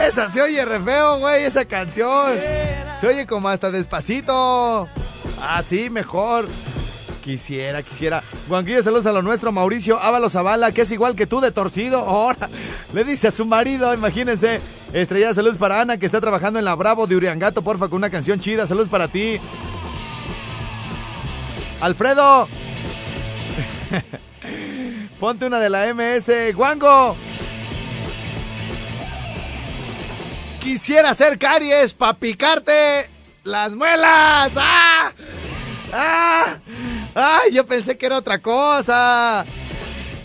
Esa 0.00 0.30
se 0.30 0.40
oye 0.40 0.64
re 0.64 0.80
feo, 0.80 1.18
güey, 1.18 1.44
esa 1.44 1.64
canción. 1.64 2.38
Se 3.00 3.06
oye 3.06 3.26
como 3.26 3.48
hasta 3.48 3.70
despacito. 3.70 4.88
Así, 5.42 5.90
mejor. 5.90 6.46
Quisiera, 7.22 7.82
quisiera. 7.82 8.22
Juanquillo, 8.48 8.82
saludos 8.82 9.06
a 9.06 9.12
lo 9.12 9.22
nuestro. 9.22 9.50
Mauricio 9.50 9.98
Ábalos 9.98 10.32
Zavala, 10.32 10.72
que 10.72 10.82
es 10.82 10.92
igual 10.92 11.16
que 11.16 11.26
tú 11.26 11.40
de 11.40 11.50
torcido. 11.52 11.98
Ahora 12.00 12.50
le 12.92 13.02
dice 13.02 13.28
a 13.28 13.30
su 13.30 13.46
marido, 13.46 13.92
imagínense. 13.94 14.60
Estrella, 14.92 15.32
saludos 15.32 15.56
para 15.56 15.80
Ana, 15.80 15.96
que 15.96 16.06
está 16.06 16.20
trabajando 16.20 16.58
en 16.58 16.64
la 16.64 16.74
Bravo 16.74 17.06
de 17.06 17.16
Uriangato, 17.16 17.62
porfa, 17.62 17.88
con 17.88 17.96
una 17.96 18.10
canción 18.10 18.38
chida. 18.40 18.66
Saludos 18.66 18.90
para 18.90 19.08
ti. 19.08 19.40
Alfredo. 21.80 22.46
Ponte 25.20 25.46
una 25.46 25.60
de 25.60 25.70
la 25.70 25.92
MS. 25.92 26.54
Guango. 26.54 27.16
Quisiera 30.60 31.10
hacer 31.10 31.38
caries 31.38 31.92
para 31.92 32.14
picarte 32.14 33.10
las 33.42 33.72
muelas. 33.72 34.52
¡Ah! 34.56 35.12
¡Ah! 35.92 36.58
¡Ay! 37.14 37.52
Yo 37.52 37.66
pensé 37.66 37.98
que 37.98 38.06
era 38.06 38.16
otra 38.16 38.40
cosa. 38.40 39.44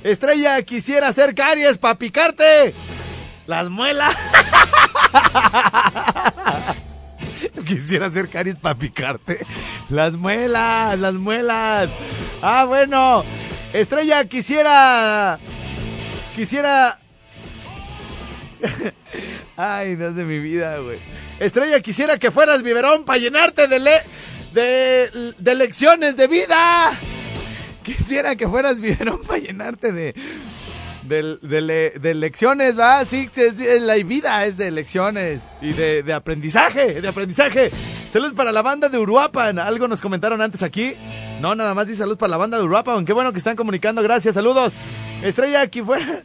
Estrella, 0.03 0.61
quisiera 0.61 1.09
hacer 1.09 1.35
caries 1.35 1.77
para 1.77 1.95
picarte 1.95 2.73
las 3.47 3.69
muelas. 3.69 4.15
quisiera 7.67 8.07
hacer 8.07 8.29
caries 8.29 8.57
para 8.57 8.75
picarte 8.75 9.45
las 9.89 10.13
muelas, 10.13 10.97
las 10.99 11.13
muelas. 11.15 11.89
Ah, 12.41 12.63
bueno. 12.65 13.25
Estrella, 13.73 14.25
quisiera. 14.25 15.39
Quisiera. 16.35 16.99
Ay, 19.57 19.95
no 19.95 20.11
de 20.11 20.25
mi 20.25 20.39
vida, 20.39 20.77
güey. 20.79 20.97
Estrella, 21.39 21.79
quisiera 21.79 22.17
que 22.17 22.31
fueras 22.31 22.63
biberón 22.63 23.05
para 23.05 23.19
llenarte 23.19 23.67
de, 23.67 23.79
le 23.79 23.91
de, 24.53 25.55
lecciones 25.55 26.17
de 26.17 26.27
vida. 26.27 26.97
Quisiera 27.83 28.35
que 28.35 28.47
fueras 28.47 28.79
biberón 28.79 29.21
para 29.23 29.39
llenarte 29.39 29.91
de, 29.91 30.15
de, 31.03 31.37
de, 31.41 31.93
de, 31.99 32.13
lecciones, 32.13 32.77
¿va? 32.77 33.05
Sí, 33.05 33.29
la 33.81 33.95
vida 33.95 34.45
es 34.45 34.57
de 34.57 34.71
lecciones 34.71 35.43
y 35.61 35.73
de, 35.73 36.03
de, 36.03 36.13
aprendizaje, 36.13 37.01
de 37.01 37.07
aprendizaje. 37.07 37.71
Saludos 38.09 38.33
para 38.33 38.51
la 38.51 38.63
banda 38.63 38.89
de 38.89 38.97
Uruapan. 38.97 39.59
Algo 39.59 39.87
nos 39.87 40.01
comentaron 40.01 40.41
antes 40.41 40.63
aquí. 40.63 40.95
No, 41.41 41.53
nada 41.53 41.75
más 41.75 41.85
dice 41.85 41.99
saludos 41.99 42.17
para 42.17 42.31
la 42.31 42.37
banda 42.37 42.57
de 42.57 42.63
Uruapan. 42.63 43.05
Qué 43.05 43.13
bueno 43.13 43.31
que 43.31 43.37
están 43.37 43.55
comunicando. 43.55 44.01
Gracias, 44.01 44.33
saludos. 44.33 44.73
Estrella, 45.21 45.61
aquí 45.61 45.83
fuera. 45.83 46.23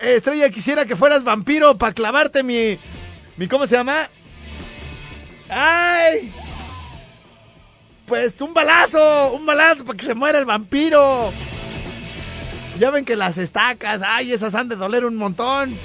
Estrella, 0.00 0.48
quisiera 0.50 0.86
que 0.86 0.94
fueras 0.94 1.24
vampiro 1.24 1.76
para 1.76 1.92
clavarte 1.92 2.44
mi, 2.44 2.78
mi. 3.36 3.48
¿Cómo 3.48 3.66
se 3.66 3.74
llama? 3.76 4.08
¡Ay! 5.48 6.32
Pues 8.06 8.40
un 8.40 8.54
balazo, 8.54 9.32
un 9.32 9.44
balazo 9.44 9.84
para 9.84 9.96
que 9.96 10.04
se 10.04 10.14
muera 10.14 10.38
el 10.38 10.44
vampiro. 10.44 11.32
Ya 12.78 12.92
ven 12.92 13.04
que 13.04 13.16
las 13.16 13.38
estacas, 13.38 14.02
ay, 14.06 14.32
esas 14.32 14.54
han 14.54 14.68
de 14.68 14.76
doler 14.76 15.04
un 15.04 15.16
montón. 15.16 15.76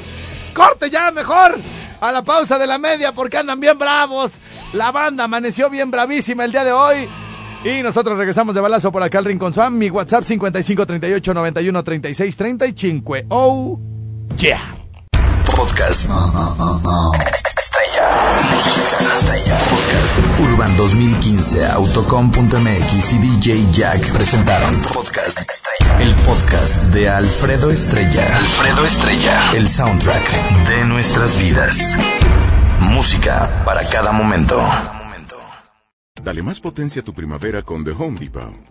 ¡Corte 0.53 0.91
ya, 0.91 1.09
mejor! 1.09 1.57
A 2.01 2.11
la 2.11 2.23
pausa 2.23 2.57
de 2.57 2.67
la 2.67 2.77
media 2.77 3.13
porque 3.13 3.37
andan 3.37 3.59
bien 3.59 3.77
bravos. 3.77 4.33
La 4.73 4.91
banda 4.91 5.25
amaneció 5.25 5.69
bien 5.69 5.91
bravísima 5.91 6.43
el 6.43 6.51
día 6.51 6.63
de 6.63 6.71
hoy. 6.71 7.07
Y 7.63 7.83
nosotros 7.83 8.17
regresamos 8.17 8.55
de 8.55 8.61
balazo 8.61 8.91
por 8.91 9.03
acá 9.03 9.19
al 9.19 9.25
Rincón 9.25 9.53
Swam. 9.53 9.77
Mi 9.77 9.89
WhatsApp 9.89 10.23
5538 10.23 11.33
91 11.33 11.83
36 11.83 12.35
35. 12.35 13.15
Oh, 13.29 13.79
yeah. 14.37 14.75
Podcast. 15.45 16.09
Estella. 16.09 17.60
Música 18.11 18.97
Estella. 18.99 19.57
Podcast. 19.57 20.39
Urban 20.39 20.77
2015, 20.77 21.65
Autocom.mx 21.67 23.13
y 23.13 23.17
DJ 23.19 23.71
Jack 23.71 24.11
presentaron 24.11 24.81
Podcast 24.93 25.49
Estella. 25.49 26.01
El 26.01 26.15
podcast 26.15 26.83
de 26.85 27.09
Alfredo 27.09 27.71
Estrella. 27.71 28.37
Alfredo 28.37 28.85
Estrella. 28.85 29.39
El 29.55 29.67
soundtrack 29.67 30.67
de 30.67 30.85
nuestras 30.85 31.37
vidas. 31.39 31.97
Música 32.81 33.63
para 33.65 33.87
cada 33.89 34.11
momento. 34.11 34.59
Dale 36.23 36.43
más 36.43 36.59
potencia 36.59 37.01
a 37.01 37.05
tu 37.05 37.13
primavera 37.13 37.63
con 37.63 37.83
The 37.83 37.91
Home 37.91 38.19
Depot. 38.19 38.70